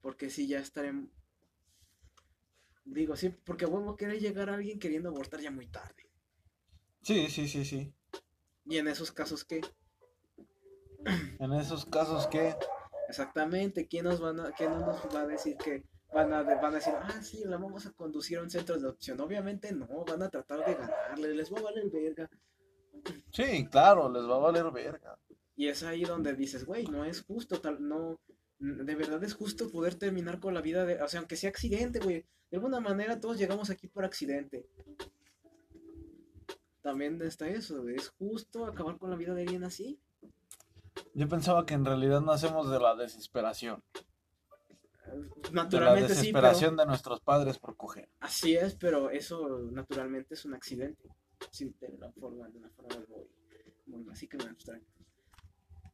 Porque 0.00 0.30
si 0.30 0.46
ya 0.46 0.58
estaré... 0.60 0.92
Digo, 2.84 3.16
sí, 3.16 3.30
porque 3.30 3.66
huevo 3.66 3.96
quiere 3.96 4.18
llegar 4.18 4.50
a 4.50 4.54
alguien 4.54 4.78
queriendo 4.78 5.08
abortar 5.08 5.40
ya 5.40 5.50
muy 5.50 5.66
tarde. 5.66 6.10
Sí, 7.02 7.28
sí, 7.28 7.48
sí, 7.48 7.64
sí. 7.64 7.92
Y 8.66 8.78
en 8.78 8.88
esos 8.88 9.12
casos, 9.12 9.44
¿qué? 9.44 9.60
En 11.38 11.52
esos 11.52 11.86
casos 11.86 12.26
que... 12.26 12.54
Exactamente, 13.08 13.88
¿quién 13.88 14.04
nos, 14.04 14.20
van 14.20 14.40
a, 14.40 14.52
quién 14.52 14.70
no 14.70 14.80
nos 14.80 15.14
va 15.14 15.22
a 15.22 15.26
decir 15.26 15.56
que 15.58 15.84
van 16.14 16.32
a, 16.32 16.42
van 16.42 16.64
a 16.64 16.76
decir, 16.76 16.94
ah, 16.96 17.20
sí, 17.20 17.42
la 17.44 17.58
vamos 17.58 17.84
a 17.84 17.92
conducir 17.92 18.38
a 18.38 18.42
un 18.42 18.48
centro 18.48 18.74
de 18.76 18.82
adopción? 18.82 19.20
Obviamente 19.20 19.70
no, 19.72 19.86
van 20.06 20.22
a 20.22 20.30
tratar 20.30 20.64
de 20.64 20.74
ganarle, 20.74 21.34
les 21.34 21.52
va 21.52 21.58
a 21.58 21.62
valer 21.62 21.90
verga. 21.90 22.30
Sí, 23.30 23.66
claro, 23.66 24.10
les 24.10 24.22
va 24.22 24.36
a 24.36 24.38
valer 24.38 24.70
verga. 24.70 25.18
Y 25.56 25.68
es 25.68 25.82
ahí 25.82 26.04
donde 26.04 26.34
dices, 26.34 26.64
güey, 26.64 26.86
no 26.86 27.04
es 27.04 27.22
justo, 27.22 27.60
tal, 27.60 27.86
no, 27.86 28.18
de 28.62 28.94
verdad 28.94 29.22
es 29.24 29.34
justo 29.34 29.70
poder 29.70 29.96
terminar 29.96 30.38
con 30.38 30.54
la 30.54 30.60
vida 30.60 30.84
de, 30.84 31.02
o 31.02 31.08
sea, 31.08 31.18
aunque 31.18 31.36
sea 31.36 31.50
accidente, 31.50 31.98
güey, 31.98 32.24
de 32.50 32.56
alguna 32.56 32.78
manera 32.78 33.18
todos 33.18 33.36
llegamos 33.36 33.70
aquí 33.70 33.88
por 33.88 34.04
accidente. 34.04 34.68
También 36.80 37.20
está 37.22 37.48
eso, 37.48 37.82
güey, 37.82 37.96
es 37.96 38.08
justo 38.10 38.64
acabar 38.64 38.98
con 38.98 39.10
la 39.10 39.16
vida 39.16 39.34
de 39.34 39.42
alguien 39.42 39.64
así. 39.64 39.98
Yo 41.14 41.28
pensaba 41.28 41.66
que 41.66 41.74
en 41.74 41.84
realidad 41.84 42.20
nacemos 42.20 42.70
de 42.70 42.78
la 42.78 42.94
desesperación. 42.94 43.82
De 45.06 45.50
la 45.50 45.64
Naturalmente 45.64 46.14
sí, 46.14 46.32
pero 46.32 46.46
desesperación 46.46 46.76
de 46.76 46.86
nuestros 46.86 47.20
padres 47.20 47.58
por 47.58 47.76
coger. 47.76 48.08
así 48.20 48.54
es, 48.54 48.76
pero 48.76 49.10
eso 49.10 49.58
naturalmente 49.72 50.34
es 50.34 50.44
un 50.44 50.54
accidente. 50.54 51.08
Sin 51.50 51.74
de 51.80 51.88
una 51.88 52.12
forma, 52.12 52.48
de 52.48 52.58
una 52.58 52.70
forma 52.70 53.04
muy, 53.08 53.28
muy 53.86 54.04
básica 54.04 54.36
y 54.36 54.44
muy 54.44 54.50
abstracta. 54.50 54.86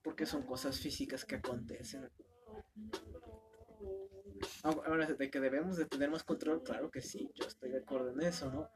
Porque 0.02 0.26
son 0.26 0.42
cosas 0.42 0.78
físicas 0.78 1.24
que 1.24 1.36
acontecen. 1.36 2.10
Ah, 4.62 4.74
Ahora, 4.86 5.06
de 5.06 5.30
que 5.30 5.40
debemos 5.40 5.76
de 5.76 5.86
tener 5.86 6.10
más 6.10 6.24
control, 6.24 6.62
claro 6.62 6.90
que 6.90 7.00
sí, 7.00 7.30
yo 7.34 7.46
estoy 7.46 7.70
de 7.70 7.78
acuerdo 7.78 8.10
en 8.10 8.20
eso, 8.22 8.50
¿no? 8.50 8.68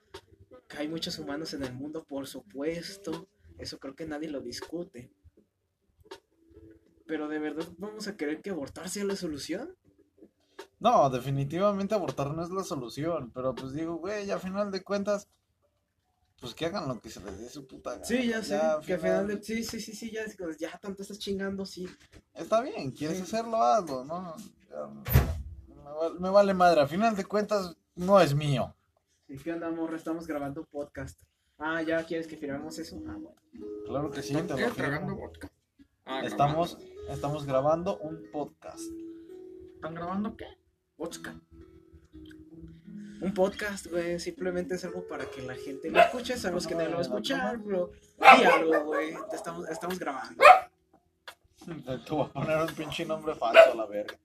Que 0.69 0.79
hay 0.79 0.88
muchos 0.88 1.19
humanos 1.19 1.55
en 1.55 1.62
el 1.62 1.73
mundo, 1.75 2.05
por 2.05 2.27
supuesto, 2.27 3.29
eso 3.59 3.79
creo 3.79 3.95
que 3.95 4.07
nadie 4.07 4.31
lo 4.31 4.41
discute. 4.41 5.11
Pero 7.07 7.29
de 7.29 7.38
verdad 7.38 7.67
vamos 7.79 8.09
a 8.09 8.17
querer 8.17 8.41
que 8.41 8.51
abortar 8.51 8.88
sea 8.88 9.05
la 9.05 9.17
solución. 9.17 9.77
No, 10.81 11.09
definitivamente 11.11 11.95
abortar 11.95 12.35
no 12.35 12.43
es 12.43 12.51
la 12.51 12.65
solución. 12.65 13.31
Pero 13.33 13.55
pues 13.55 13.73
digo, 13.73 13.97
güey, 13.97 14.31
a 14.31 14.38
final 14.38 14.71
de 14.71 14.83
cuentas, 14.83 15.29
pues 16.42 16.55
que 16.55 16.66
hagan 16.66 16.87
lo 16.88 17.00
que 17.00 17.09
se 17.09 17.20
les 17.24 17.38
dé 17.38 17.48
su 17.48 17.66
puta 17.66 17.92
gana. 17.92 18.05
Sí, 18.05 18.28
ya 18.28 18.42
sé, 18.42 18.57
al 18.57 18.85
que 18.85 18.94
al 18.94 19.00
final 19.00 19.26
de... 19.28 19.42
Sí, 19.42 19.64
sí, 19.64 19.81
sí, 19.81 19.92
sí, 19.94 20.11
ya, 20.11 20.22
ya 20.59 20.76
tanto 20.78 21.00
estás 21.02 21.18
chingando, 21.18 21.64
sí. 21.64 21.88
Está 22.35 22.61
bien, 22.61 22.90
quieres 22.90 23.16
Sí. 23.18 23.22
hacerlo, 23.22 23.57
hazlo, 23.62 24.05
¿no? 24.05 24.35
Ya, 24.68 24.87
Me, 26.11 26.20
me 26.20 26.28
vale 26.31 26.52
madre, 26.52 26.81
a 26.81 26.87
final 26.87 27.16
de 27.16 27.24
cuentas 27.24 27.76
no 27.94 28.20
es 28.20 28.35
mío. 28.35 28.74
¿Y 29.28 29.38
qué 29.38 29.52
onda, 29.52 29.70
morra? 29.70 29.96
Estamos 29.96 30.26
grabando 30.26 30.61
un 30.62 30.66
podcast. 30.66 31.18
Ah, 31.59 31.81
¿ya 31.83 32.05
quieres 32.05 32.26
que 32.26 32.37
firmemos 32.37 32.76
eso? 32.78 32.96
Ah, 33.07 33.16
bueno. 33.18 33.40
Claro 33.87 34.11
que 34.11 34.22
sí, 34.22 34.35
te 34.35 34.42
lo 34.42 34.57
firmo. 34.57 34.74
¿Tragando 34.74 35.14
vodka? 35.16 35.48
Ah, 36.05 36.22
Estamos, 36.24 36.76
grabando. 36.76 37.12
estamos 37.14 37.46
grabando 37.46 37.98
un 37.98 38.20
podcast. 38.33 38.81
¿Están 39.76 39.94
grabando 39.94 40.37
qué? 40.37 40.46
Vodka. 40.98 41.35
Un 43.22 43.32
podcast, 43.35 43.87
güey, 43.87 44.18
simplemente 44.18 44.74
es 44.74 44.85
algo 44.85 45.06
para 45.06 45.24
que 45.26 45.42
la 45.42 45.54
gente 45.54 45.90
lo 45.90 46.00
escuche. 46.00 46.37
Sabemos 46.37 46.66
que 46.66 46.74
no 46.74 46.85
lo 46.85 46.92
va 46.92 46.98
a 46.98 47.02
escuchar, 47.02 47.61
pero 47.64 47.92
di 48.18 48.44
algo, 48.44 48.85
güey. 48.85 49.14
Estamos, 49.32 49.68
estamos 49.68 49.98
grabando. 49.98 50.42
Te 52.04 52.11
voy 52.11 52.26
a 52.26 52.32
poner 52.32 52.56
un 52.58 52.74
pinche 52.74 53.06
nombre 53.06 53.35
falso 53.37 53.72
a 53.72 53.76
la 53.76 53.87
verga. 53.87 54.18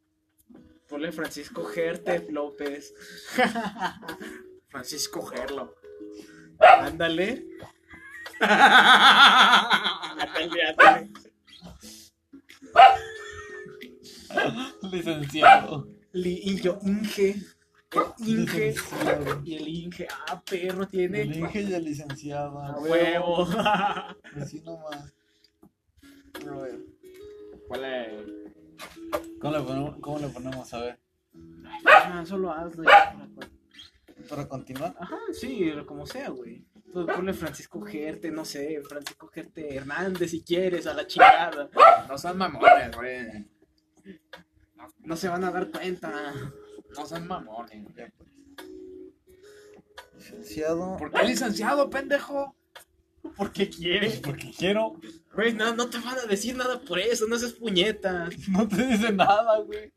Ponle 0.90 1.12
Francisco 1.12 1.64
Gerte 1.66 2.26
López. 2.32 2.94
Francisco 4.70 5.22
Gerlo. 5.28 5.76
Ándale. 6.60 7.46
ándale, 8.40 10.64
ándale. 10.70 11.10
Licenciado. 14.92 15.88
Li- 16.14 16.42
y 16.44 16.62
yo, 16.62 16.80
Inge. 16.84 17.36
El 18.22 18.28
Inge. 18.40 18.76
Y 19.46 19.56
el 19.56 19.68
Inge. 19.68 20.08
Ah, 20.28 20.42
perro, 20.42 20.88
tiene. 20.88 21.22
El 21.22 21.38
Inge 21.38 21.62
y 21.62 21.74
el 21.74 21.84
licenciado. 21.86 22.60
A 22.60 22.78
huevo. 22.80 23.48
Así 24.42 24.62
nomás. 24.66 25.14
A 26.50 26.56
ver. 26.56 26.80
¿Cuál 27.68 27.86
es? 27.86 28.24
¿Cómo 29.40 29.58
le, 29.58 29.64
ponemos, 29.64 29.96
¿Cómo 30.02 30.20
le 30.20 30.28
ponemos? 30.30 30.74
A 30.74 30.82
ver. 30.82 31.00
Ah, 31.86 32.24
solo 32.26 32.52
hazlo. 32.52 32.84
para- 32.84 33.28
Para 34.30 34.48
continuar. 34.48 34.96
Ajá, 35.00 35.18
sí, 35.32 35.72
como 35.86 36.06
sea, 36.06 36.30
güey. 36.30 36.66
Tú 36.94 37.06
ponle 37.06 37.34
Francisco 37.34 37.82
Gerte, 37.82 38.32
no 38.32 38.44
sé, 38.46 38.82
Francisco 38.88 39.28
Gerte 39.28 39.76
Hernández 39.76 40.32
si 40.32 40.42
quieres, 40.44 40.88
a 40.88 40.94
la 40.94 41.06
chingada. 41.06 41.70
No 42.08 42.18
sean 42.18 42.38
mamones, 42.38 42.96
güey. 42.96 43.46
No 45.00 45.16
se 45.16 45.28
van 45.30 45.44
a 45.44 45.52
dar 45.52 45.70
cuenta. 45.70 46.34
No 46.96 47.06
sean 47.06 47.28
mamones. 47.28 47.86
Pues. 47.96 48.12
Licenciado. 50.16 50.98
¿Por 50.98 51.12
qué 51.12 51.24
licenciado, 51.26 51.90
pendejo? 51.90 52.56
Porque 53.36 53.66
Pues 53.66 53.78
quiere. 53.78 54.10
porque 54.24 54.52
quiero. 54.58 54.94
Güey, 55.34 55.54
no, 55.54 55.76
no 55.76 55.90
te 55.90 55.98
van 56.00 56.18
a 56.18 56.26
decir 56.26 56.56
nada 56.56 56.80
por 56.82 57.00
eso, 57.00 57.28
no 57.28 57.38
seas 57.38 57.54
puñeta. 57.54 58.30
No 58.50 58.68
te 58.68 58.86
dice 58.88 59.12
nada, 59.12 59.60
güey. 59.62 59.92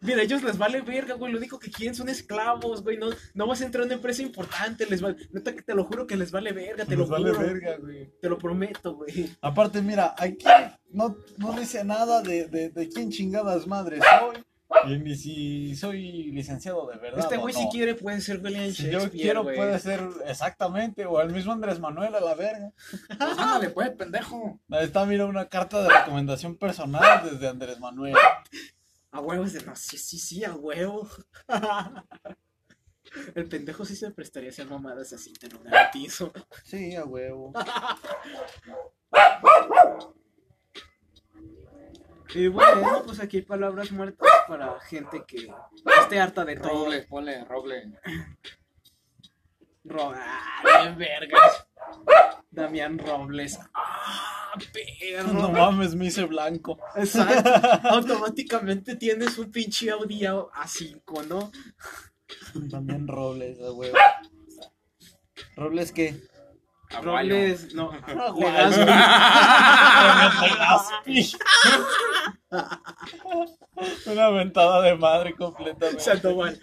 Mira, 0.00 0.20
a 0.20 0.22
ellos 0.22 0.42
les 0.44 0.56
vale 0.58 0.80
verga, 0.82 1.14
güey. 1.14 1.32
Lo 1.32 1.38
único 1.38 1.58
que 1.58 1.70
quieren 1.70 1.94
son 1.94 2.08
esclavos, 2.08 2.82
güey. 2.82 2.96
No, 2.98 3.08
no 3.34 3.46
vas 3.46 3.60
a 3.62 3.64
entrar 3.66 3.82
en 3.82 3.88
una 3.88 3.94
empresa 3.96 4.22
importante, 4.22 4.86
les 4.86 5.00
vale. 5.00 5.16
Neta 5.32 5.54
que 5.54 5.62
te 5.62 5.74
lo 5.74 5.84
juro 5.84 6.06
que 6.06 6.16
les 6.16 6.30
vale 6.30 6.52
verga, 6.52 6.84
te 6.84 6.96
Nos 6.96 7.08
lo 7.08 7.14
vale 7.14 7.30
juro. 7.32 7.46
verga, 7.46 7.76
güey. 7.78 8.10
Te 8.20 8.28
lo 8.28 8.38
prometo, 8.38 8.94
güey. 8.94 9.30
Aparte, 9.40 9.80
mira, 9.82 10.14
aquí 10.18 10.44
no, 10.90 11.16
no 11.38 11.52
dice 11.52 11.82
nada 11.84 12.22
de, 12.22 12.46
de, 12.48 12.70
de 12.70 12.88
quién 12.88 13.10
chingadas 13.10 13.66
madre 13.66 13.98
soy. 13.98 14.36
Y 14.86 14.98
ni 14.98 15.16
si 15.16 15.76
soy 15.76 16.30
licenciado 16.32 16.86
de 16.86 16.98
verdad. 16.98 17.20
Este 17.20 17.36
güey 17.36 17.54
no. 17.54 17.60
si 17.60 17.68
quiere 17.68 17.94
puede 17.94 18.20
ser 18.20 18.40
William 18.42 18.70
Si 18.70 18.84
Shakespeare, 18.84 19.04
yo 19.04 19.10
quiero, 19.10 19.42
güey. 19.42 19.56
puede 19.56 19.78
ser 19.78 20.00
exactamente. 20.26 21.06
O 21.06 21.20
el 21.20 21.32
mismo 21.32 21.52
Andrés 21.52 21.80
Manuel 21.80 22.14
a 22.14 22.20
la 22.20 22.34
verga. 22.34 22.72
Pues 22.90 23.38
ándale, 23.38 23.70
pues, 23.70 23.90
pendejo. 23.90 24.60
Ahí 24.70 24.84
está, 24.84 25.04
mira, 25.04 25.26
una 25.26 25.48
carta 25.48 25.82
de 25.82 25.88
recomendación 25.88 26.56
personal 26.56 27.28
desde 27.30 27.48
Andrés 27.48 27.80
Manuel. 27.80 28.14
A 29.10 29.20
huevo 29.20 29.44
es 29.44 29.54
de 29.54 29.62
no, 29.62 29.74
sí, 29.74 29.98
sí, 29.98 30.18
sí, 30.18 30.44
a 30.44 30.54
huevo. 30.54 31.08
El 33.34 33.48
pendejo 33.48 33.84
sí 33.84 33.96
se 33.96 34.10
prestaría 34.10 34.50
a 34.50 34.52
hacer 34.52 34.66
mamadas 34.66 35.12
así, 35.12 35.32
te 35.32 35.48
lo 35.48 35.58
garantizo. 35.60 36.32
Sí, 36.64 36.94
a 36.94 37.04
huevo. 37.04 37.52
Y 42.34 42.48
bueno, 42.48 43.02
pues 43.06 43.20
aquí 43.20 43.38
hay 43.38 43.42
palabras 43.42 43.90
muertas 43.90 44.28
para 44.46 44.78
gente 44.80 45.24
que 45.26 45.48
esté 46.00 46.20
harta 46.20 46.44
de 46.44 46.56
todo. 46.56 46.84
Roble, 46.84 47.02
ponle, 47.02 47.44
roble. 47.44 47.92
Ro- 49.84 50.12
bien 50.82 50.98
vergas. 50.98 51.66
Damián 52.50 52.98
Robles. 52.98 53.58
Ah, 53.72 54.54
perro. 54.72 55.32
No 55.32 55.50
mames, 55.50 55.94
me 55.94 56.06
hice 56.06 56.24
blanco. 56.24 56.78
Exacto. 56.96 57.50
Automáticamente 57.88 58.96
tienes 58.96 59.38
un 59.38 59.50
pinche 59.50 59.90
audio 59.90 60.50
A5, 60.52 61.26
¿no? 61.26 61.50
También 62.70 63.08
Robles, 63.08 63.58
a 63.60 63.72
huevo. 63.72 63.96
¿Robles 65.56 65.92
qué? 65.92 66.20
Aguayo. 66.90 67.34
Robles, 67.34 67.74
no. 67.74 67.92
Legazpi. 70.42 71.32
Una 74.06 74.30
ventada 74.30 74.82
de 74.82 74.96
madre 74.96 75.34
completamente. 75.34 76.00
Sandoval. 76.00 76.60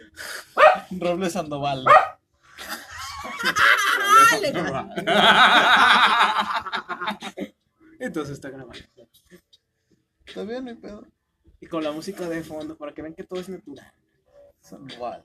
Robles 0.91 1.33
Sandoval. 1.33 1.85
Entonces 7.99 8.33
está 8.33 8.49
grabando. 8.49 8.79
Está 10.25 10.43
bien, 10.43 10.63
mi 10.63 10.73
pedo. 10.73 11.05
Y 11.61 11.67
con 11.67 11.83
la 11.83 11.91
música 11.91 12.27
de 12.27 12.43
fondo 12.43 12.75
para 12.75 12.93
que 12.93 13.01
vean 13.01 13.13
que 13.13 13.23
todo 13.23 13.39
es 13.39 13.49
natural. 13.49 13.91
Sandoval. 14.59 15.23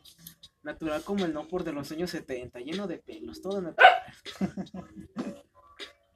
Natural 0.62 1.02
como 1.02 1.24
el 1.24 1.32
no 1.32 1.48
por 1.48 1.64
de 1.64 1.72
los 1.72 1.90
años 1.92 2.10
70, 2.10 2.58
lleno 2.60 2.86
de 2.86 2.98
pelos, 2.98 3.40
todo 3.40 3.60
natural. 3.62 4.02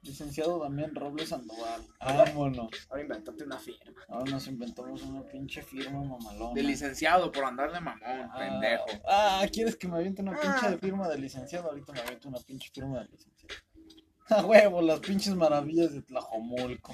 Licenciado 0.03 0.59
Damián 0.59 0.93
Robles 0.93 1.29
Sandoval. 1.29 1.81
Vámonos. 1.99 2.69
Ahora 2.89 3.01
inventate 3.01 3.43
una 3.43 3.57
firma. 3.57 3.91
Ahora 4.07 4.29
nos 4.31 4.45
inventamos 4.47 5.01
una 5.01 5.23
pinche 5.23 5.63
firma 5.63 6.03
mamalona. 6.03 6.53
De 6.53 6.61
licenciado 6.61 7.31
por 7.31 7.43
andar 7.43 7.71
de 7.73 7.79
mamón, 7.79 8.03
Ah, 8.05 8.35
pendejo. 8.37 8.85
Ah, 9.07 9.43
¿quieres 9.51 9.75
que 9.75 9.87
me 9.87 9.97
aviente 9.97 10.21
una 10.21 10.33
pinche 10.39 10.59
Ah. 10.67 10.69
de 10.69 10.77
firma 10.77 11.09
de 11.09 11.17
licenciado? 11.17 11.69
Ahorita 11.69 11.91
me 11.91 12.01
aviento 12.01 12.27
una 12.29 12.37
pinche 12.39 12.69
firma 12.71 12.99
de 12.99 13.05
licenciado. 13.07 13.55
A 14.29 14.45
huevo, 14.45 14.81
las 14.83 14.99
pinches 14.99 15.33
maravillas 15.35 15.91
de 15.93 16.03
Tlajomulco. 16.03 16.93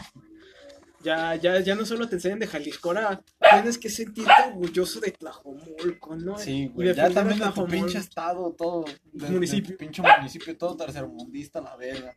Ya, 1.03 1.35
ya, 1.35 1.59
ya 1.61 1.75
no 1.75 1.85
solo 1.85 2.07
te 2.07 2.15
enseñan 2.15 2.39
de 2.39 2.47
Jalisco, 2.47 2.89
ahora 2.89 3.23
tienes 3.51 3.77
que 3.77 3.89
sentirte 3.89 4.31
orgulloso 4.47 4.99
de 4.99 5.11
Tlajomulco, 5.11 6.15
¿no? 6.15 6.37
Sí, 6.37 6.67
güey. 6.67 6.93
Ya 6.93 7.09
también 7.09 7.39
de 7.39 7.51
tu 7.51 7.65
pinche 7.65 7.97
estado, 7.97 8.53
todo. 8.53 8.85
de- 9.11 9.25
de 9.25 9.31
Municipio. 9.31 9.71
tu 9.71 9.77
pinche 9.77 10.01
municipio, 10.01 10.57
todo 10.57 10.75
tercermundista, 10.77 11.59
la 11.61 11.75
verga. 11.75 12.15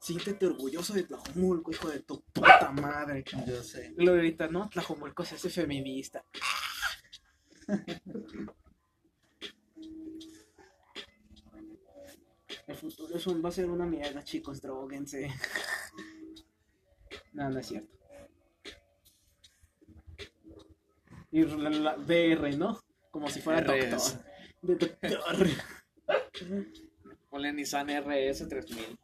Siéntete 0.00 0.46
orgulloso 0.46 0.92
de 0.94 1.04
Tlajomulco, 1.04 1.70
hijo 1.70 1.88
de 1.88 2.00
tu 2.00 2.20
puta 2.32 2.72
madre. 2.72 3.24
Yo 3.46 3.62
sé. 3.62 3.94
Luego 3.96 4.16
ahorita, 4.16 4.48
no, 4.48 4.68
Tlajomulco 4.68 5.24
se 5.24 5.36
hace 5.36 5.48
feminista. 5.48 6.24
El 12.66 12.76
futuro 12.76 13.16
es 13.16 13.26
un- 13.26 13.44
va 13.44 13.48
a 13.48 13.52
ser 13.52 13.68
una 13.70 13.86
mierda, 13.86 14.22
chicos, 14.22 14.60
droguense. 14.60 15.30
No, 17.32 17.48
no 17.50 17.58
es 17.58 17.66
cierto. 17.66 17.92
Y 21.30 21.44
la, 21.44 21.70
la- 21.70 21.96
DR, 21.96 22.56
¿no? 22.58 22.78
Como 23.10 23.28
si 23.28 23.40
fuera 23.40 23.60
RS. 23.60 24.18
doctor. 24.60 24.88
De 25.00 25.08
doctor. 25.10 25.48
Ponle 27.30 27.52
Nissan 27.52 27.88
RS 27.88 28.46
3000. 28.48 28.98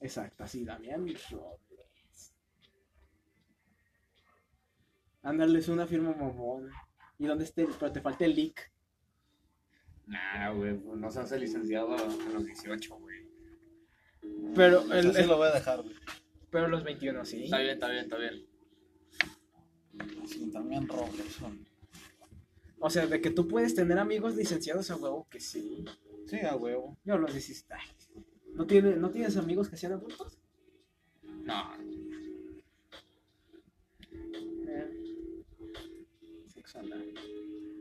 Exacto, 0.00 0.44
así, 0.44 0.64
Damián 0.64 1.06
Robles. 1.30 2.32
Ándale, 5.22 5.58
es 5.58 5.68
una 5.68 5.86
firma 5.86 6.14
mamón. 6.14 6.70
¿Y 7.18 7.26
dónde 7.26 7.44
esté? 7.44 7.66
Pero 7.78 7.92
te 7.92 8.00
falta 8.00 8.24
el 8.24 8.34
leak. 8.34 8.72
Nah, 10.06 10.50
güey, 10.52 10.76
pues 10.78 10.98
no 10.98 11.10
se 11.10 11.20
hace 11.20 11.38
licenciado 11.38 11.94
a 11.94 11.98
los 12.32 12.44
18, 12.46 12.96
güey. 12.96 13.29
Pero 14.54 14.80
Eso 14.92 15.18
el- 15.18 15.28
lo 15.28 15.36
voy 15.36 15.48
a 15.48 15.52
dejar, 15.52 15.82
güey. 15.82 15.94
Pero 16.50 16.68
los 16.68 16.82
21, 16.84 17.24
sí. 17.24 17.44
Está 17.44 17.58
bien, 17.58 17.70
está 17.74 17.88
bien, 17.88 18.02
está 18.04 18.18
bien. 18.18 18.46
Sí, 20.26 20.50
también 20.52 20.88
Robertson. 20.88 21.66
O 22.78 22.88
sea, 22.90 23.06
de 23.06 23.20
que 23.20 23.30
tú 23.30 23.46
puedes 23.46 23.74
tener 23.74 23.98
amigos 23.98 24.34
licenciados 24.36 24.90
a 24.90 24.96
huevo, 24.96 25.26
que 25.30 25.38
sí. 25.40 25.84
Sí, 26.26 26.40
a 26.40 26.56
huevo. 26.56 26.96
Yo 27.04 27.18
los 27.18 27.32
16. 27.32 27.66
ay, 27.70 28.24
¿No, 28.54 28.66
tiene, 28.66 28.96
¿No 28.96 29.10
tienes 29.10 29.36
amigos 29.36 29.68
que 29.68 29.76
sean 29.76 29.92
adultos? 29.92 30.38
No, 31.44 31.72
Eh. 34.68 35.42
Sexo 36.48 36.78
anal. 36.78 37.12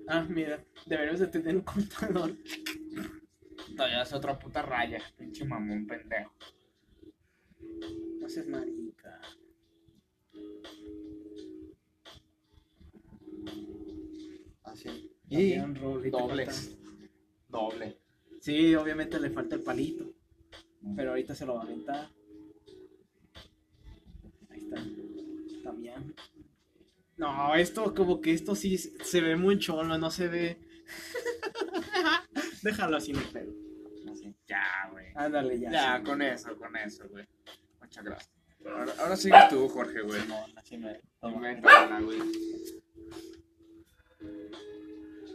Ah, 0.08 0.26
mira, 0.30 0.64
deberíamos 0.86 1.20
de 1.22 1.28
tener 1.28 1.56
un 1.56 1.62
contador. 1.62 2.36
Todavía 3.80 4.02
es 4.02 4.12
otra 4.12 4.38
puta 4.38 4.62
raya. 4.62 5.02
Pinche 5.18 5.46
mamón 5.46 5.88
pendejo. 5.88 6.34
No 8.20 8.28
seas 8.28 8.46
marica. 8.48 9.22
Así. 14.64 15.10
Y 15.30 15.52
Damián 15.56 15.76
Robles, 15.76 16.78
te 16.78 16.78
Doble. 17.48 17.98
Sí, 18.42 18.76
obviamente 18.76 19.18
le 19.18 19.30
falta 19.30 19.56
el 19.56 19.62
palito. 19.62 20.14
Pero 20.98 21.12
ahorita 21.12 21.34
se 21.34 21.46
lo 21.46 21.54
va 21.54 21.62
a 21.62 21.64
aventar. 21.64 22.10
Ahí 24.50 24.60
está. 24.60 24.76
También. 25.64 26.14
No, 27.16 27.56
esto 27.56 27.96
como 27.96 28.20
que 28.20 28.34
esto 28.34 28.56
sí 28.56 28.78
se 28.78 29.22
ve 29.22 29.38
muy 29.38 29.58
cholo, 29.58 29.98
no 29.98 30.12
se 30.12 30.28
ve. 30.28 30.58
Déjalo 32.62 32.98
así, 32.98 33.14
no 33.14 33.20
así. 33.20 33.69
Ya, 34.50 34.90
güey. 34.92 35.06
Ándale 35.16 35.60
ya. 35.60 35.72
Ya, 35.72 36.04
con 36.04 36.22
eso, 36.22 36.58
con 36.58 36.76
eso, 36.76 37.08
güey. 37.10 37.26
Muchas 37.80 38.04
gracias. 38.04 38.32
Ahora, 38.66 38.94
ahora 39.00 39.16
sigues 39.16 39.48
tú, 39.50 39.70
Jorge, 39.70 40.02
güey. 40.02 40.28
No, 40.28 40.46
así 40.58 40.78
me. 40.78 41.00
toma. 41.22 41.56
Güey. 42.02 42.20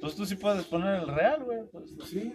Pues 0.00 0.16
tú 0.16 0.26
sí 0.26 0.34
puedes 0.34 0.66
poner 0.66 1.00
el 1.00 1.08
real, 1.08 1.44
güey. 1.44 1.64
Pues, 1.70 1.90
Sí. 2.10 2.32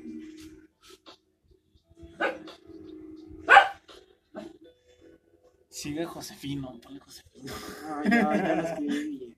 sigue 5.69 6.05
Josefino, 6.05 6.79
ponle 6.81 6.99
Josefino. 6.99 7.53
Ah, 7.85 8.01
ya, 8.03 8.35
ya 8.35 8.55
lo 8.55 8.61
escribí. 8.63 9.37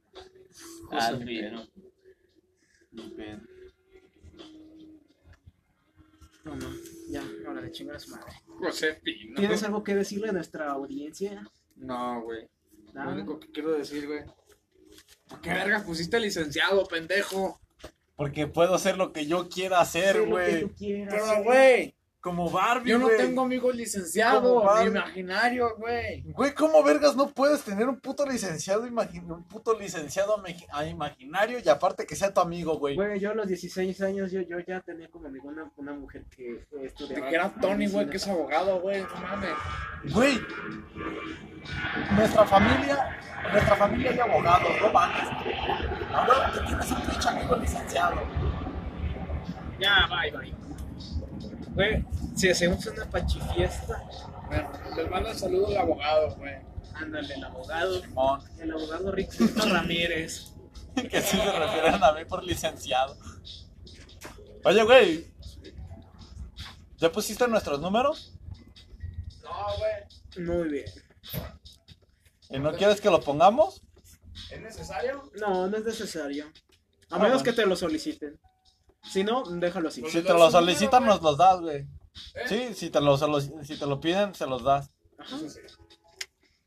Ah, 0.92 1.12
bien. 1.14 1.70
Ni 2.92 3.10
pedo. 3.12 3.40
No, 6.44 6.56
no, 6.56 6.68
chingar 7.72 7.96
a 7.96 8.00
su 8.00 8.12
madre. 8.12 8.34
Josefino. 8.46 9.36
¿Tienes 9.36 9.64
algo 9.64 9.84
que 9.84 9.96
decirle 9.96 10.30
a 10.30 10.34
nuestra 10.34 10.72
audiencia? 10.72 11.48
No, 11.76 12.22
güey. 12.22 12.48
Lo 12.94 13.12
único 13.12 13.40
que 13.40 13.50
quiero 13.52 13.72
decir, 13.72 14.08
güey. 14.08 14.24
¿Por 15.28 15.42
qué 15.42 15.50
verga 15.50 15.84
pusiste 15.84 16.20
licenciado, 16.20 16.86
pendejo? 16.86 17.60
Porque 18.16 18.48
puedo 18.48 18.76
hacer 18.76 18.98
lo 18.98 19.14
que 19.14 19.26
yo 19.26 19.50
quiera 19.50 19.80
hacer, 19.80 20.28
güey. 20.28 20.70
Pero, 20.78 21.44
güey, 21.44 21.96
Como 22.22 22.52
Barbie, 22.52 22.92
yo 22.92 23.00
no 23.00 23.08
tengo 23.10 23.42
amigos 23.42 23.76
licenciados, 23.76 24.64
ni 24.82 24.86
imaginarios, 24.90 25.72
güey. 25.76 26.22
Güey, 26.22 26.54
¿cómo 26.54 26.84
vergas 26.84 27.16
no 27.16 27.28
puedes 27.30 27.64
tener 27.64 27.90
un 27.90 28.00
puto 28.00 28.28
licenciado 28.28 28.86
imagi- 28.86 29.24
un 29.28 29.44
puto 29.46 29.78
licenciado 29.78 30.40
a 30.72 30.86
imaginario 30.86 31.58
y 31.66 31.68
aparte 31.68 32.06
que 32.06 32.16
sea 32.16 32.32
tu 32.32 32.40
amigo, 32.40 32.78
güey? 32.78 32.94
Güey, 32.96 33.20
yo 33.20 33.32
a 33.32 33.34
los 33.34 33.48
16 33.48 34.00
años, 34.04 34.32
yo, 34.32 34.42
yo 34.42 34.60
ya 34.60 34.82
tenía 34.82 35.10
como 35.10 35.30
amigo 35.30 35.48
una, 35.48 35.72
una 35.78 35.94
mujer 35.94 36.24
que 36.30 36.64
estudiaba. 36.84 37.28
que 37.28 37.36
era 37.36 37.50
Tony, 37.60 37.88
güey, 37.88 38.08
que 38.08 38.18
es 38.18 38.28
abogado, 38.28 38.80
güey. 38.82 39.02
No 39.02 39.22
mames. 39.28 40.14
Güey, 40.14 40.40
nuestra 42.16 42.46
familia, 42.46 43.18
nuestra 43.52 43.76
familia 43.76 44.12
de 44.14 44.22
abogados, 44.22 44.70
no 44.80 44.94
mames. 44.94 45.28
Ahora 46.14 46.52
que 46.54 46.60
tienes 46.68 46.92
un 46.92 47.02
pinche 47.02 47.30
amigo 47.30 47.56
licenciado. 47.56 48.22
Ya, 49.80 50.08
bye, 50.08 50.30
bye. 50.38 50.61
Güey, 51.74 52.06
si 52.36 52.50
hacemos 52.50 52.86
una 52.86 53.10
pachifiesta, 53.10 54.04
Bueno, 54.48 54.72
les 54.96 55.10
mando 55.10 55.34
saludos 55.34 55.70
al 55.72 55.78
abogado, 55.78 56.36
güey. 56.36 56.56
ándale, 56.96 57.34
el 57.36 57.44
abogado, 57.44 58.02
Simón, 58.02 58.42
el 58.60 58.72
abogado 58.72 59.12
Rick 59.12 59.32
Silva 59.32 59.66
Ramírez. 59.66 60.52
que 60.96 61.22
sí 61.22 61.38
se 61.38 61.52
refieren 61.60 62.04
a 62.04 62.12
mí 62.12 62.26
por 62.26 62.44
licenciado. 62.44 63.16
Oye, 64.66 64.84
güey. 64.84 65.32
¿Ya 66.98 67.12
pusiste 67.12 67.48
nuestros 67.48 67.80
números? 67.80 68.38
No, 69.44 69.50
güey. 69.78 70.46
Muy 70.46 70.70
bien. 70.70 70.86
¿Y 72.50 72.60
no 72.60 72.74
quieres 72.74 73.00
que 73.00 73.10
lo 73.10 73.22
pongamos? 73.22 73.82
¿Es 74.52 74.62
necesario? 74.62 75.24
No, 75.40 75.68
no 75.68 75.78
es 75.78 75.86
necesario. 75.86 76.46
A 77.10 77.16
Ah, 77.16 77.20
menos 77.20 77.42
bueno. 77.42 77.44
que 77.44 77.54
te 77.54 77.66
lo 77.66 77.76
soliciten. 77.76 78.38
Si 79.04 79.24
no, 79.24 79.44
déjalo 79.44 79.90
así. 79.90 80.02
Pues- 80.02 80.14
Si 80.14 80.22
te 80.22 80.34
lo 80.34 80.50
solicitan, 80.52 81.06
nos 81.06 81.22
los 81.22 81.38
das, 81.38 81.60
güey. 81.60 81.78
¿Eh? 82.36 82.48
Sí, 82.48 82.74
si 82.74 82.90
te 82.90 83.00
lo, 83.02 83.18
si 83.18 83.78
te 83.78 83.86
lo 83.86 84.00
piden, 84.00 84.36
se 84.36 84.46
los 84.46 84.64
das. 84.64 84.90
Ajá. 85.18 85.38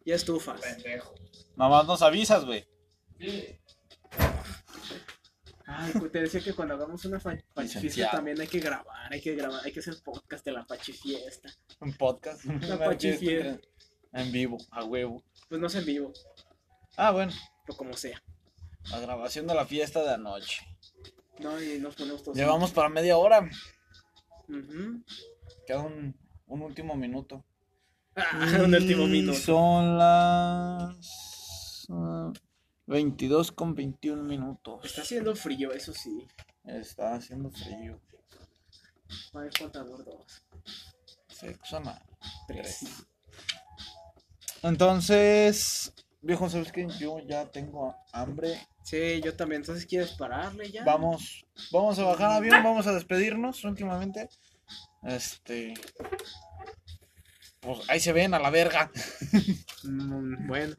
Ya 0.05 0.15
estufas. 0.15 0.61
pendejo. 0.61 1.15
Nomás 1.57 1.87
nos 1.87 2.03
avisas, 2.03 2.45
güey. 2.45 2.67
Sí. 3.19 3.59
Ay, 5.67 5.93
pues 5.99 6.13
te 6.13 6.21
decía 6.21 6.41
que 6.43 6.53
cuando 6.53 6.75
hagamos 6.75 7.05
una 7.07 7.19
pachifiesta 7.55 8.11
también 8.11 8.39
hay 8.41 8.47
que 8.47 8.61
grabar, 8.61 9.11
hay 9.13 9.21
que 9.21 9.35
grabar, 9.35 9.61
hay 9.65 9.73
que 9.73 9.81
hacer 9.81 9.97
podcast 10.05 10.45
de 10.45 10.53
la 10.53 10.65
pachifiesta. 10.67 11.49
Un 11.81 11.95
podcast. 11.95 12.45
Una 12.45 12.79
pachifiesta. 12.79 13.59
En 14.13 14.31
vivo, 14.31 14.59
a 14.71 14.85
huevo. 14.85 15.23
Pues 15.49 15.61
no 15.61 15.67
es 15.67 15.75
en 15.75 15.85
vivo, 15.87 16.13
Ah, 16.97 17.11
bueno. 17.13 17.33
o 17.69 17.77
como 17.77 17.95
sea. 17.95 18.23
La 18.91 19.01
grabación 19.01 19.47
de 19.47 19.55
la 19.55 19.65
fiesta 19.65 20.03
de 20.03 20.13
anoche. 20.15 20.61
No, 21.39 21.63
y 21.63 21.79
nos 21.79 21.95
ponemos 21.97 22.23
todos. 22.23 22.37
Llevamos 22.37 22.73
para 22.73 22.89
media 22.89 23.17
hora. 23.17 23.49
Queda 25.67 25.81
un, 25.81 26.17
un 26.47 26.63
último 26.63 26.95
minuto. 26.95 27.45
Ah, 28.17 28.63
un 28.65 28.75
último 28.75 29.07
minuto. 29.07 29.39
Son 29.39 29.99
las 29.99 31.87
ah, 31.91 32.33
22 32.87 33.53
con 33.53 33.75
21 33.75 34.23
minutos. 34.23 34.85
Está 34.85 35.03
haciendo 35.03 35.35
frío, 35.35 35.73
eso 35.73 35.93
sí. 35.93 36.27
Está 36.65 37.15
haciendo 37.15 37.51
frío. 37.51 38.01
Va 39.37 39.45
el 39.45 39.53
contador 39.53 40.05
2. 40.05 40.43
Sexo 41.29 41.77
anal. 41.77 42.03
3. 42.47 42.85
Entonces, 44.63 45.93
viejo, 46.23 46.49
¿sabes 46.49 46.73
qué? 46.73 46.89
Yo 46.99 47.19
ya 47.21 47.51
tengo 47.51 47.95
hambre. 48.13 48.67
Sí, 48.85 49.23
yo 49.25 49.35
también. 49.35 49.63
Entonces, 49.63 49.87
¿quieres 49.87 50.13
pararle 50.13 50.71
ya? 50.71 50.85
Vamos, 50.85 51.47
vamos 51.73 51.99
a 51.99 52.05
bajar 52.05 52.33
avión, 52.33 52.63
vamos 52.63 52.87
a 52.87 52.93
despedirnos 52.93 53.65
últimamente. 53.65 54.29
Este. 55.03 55.73
Pues 57.61 57.81
ahí 57.89 57.99
se 57.99 58.13
ven 58.13 58.35
a 58.35 58.39
la 58.39 58.51
verga. 58.51 58.91
Mm, 59.85 60.47
bueno, 60.47 60.77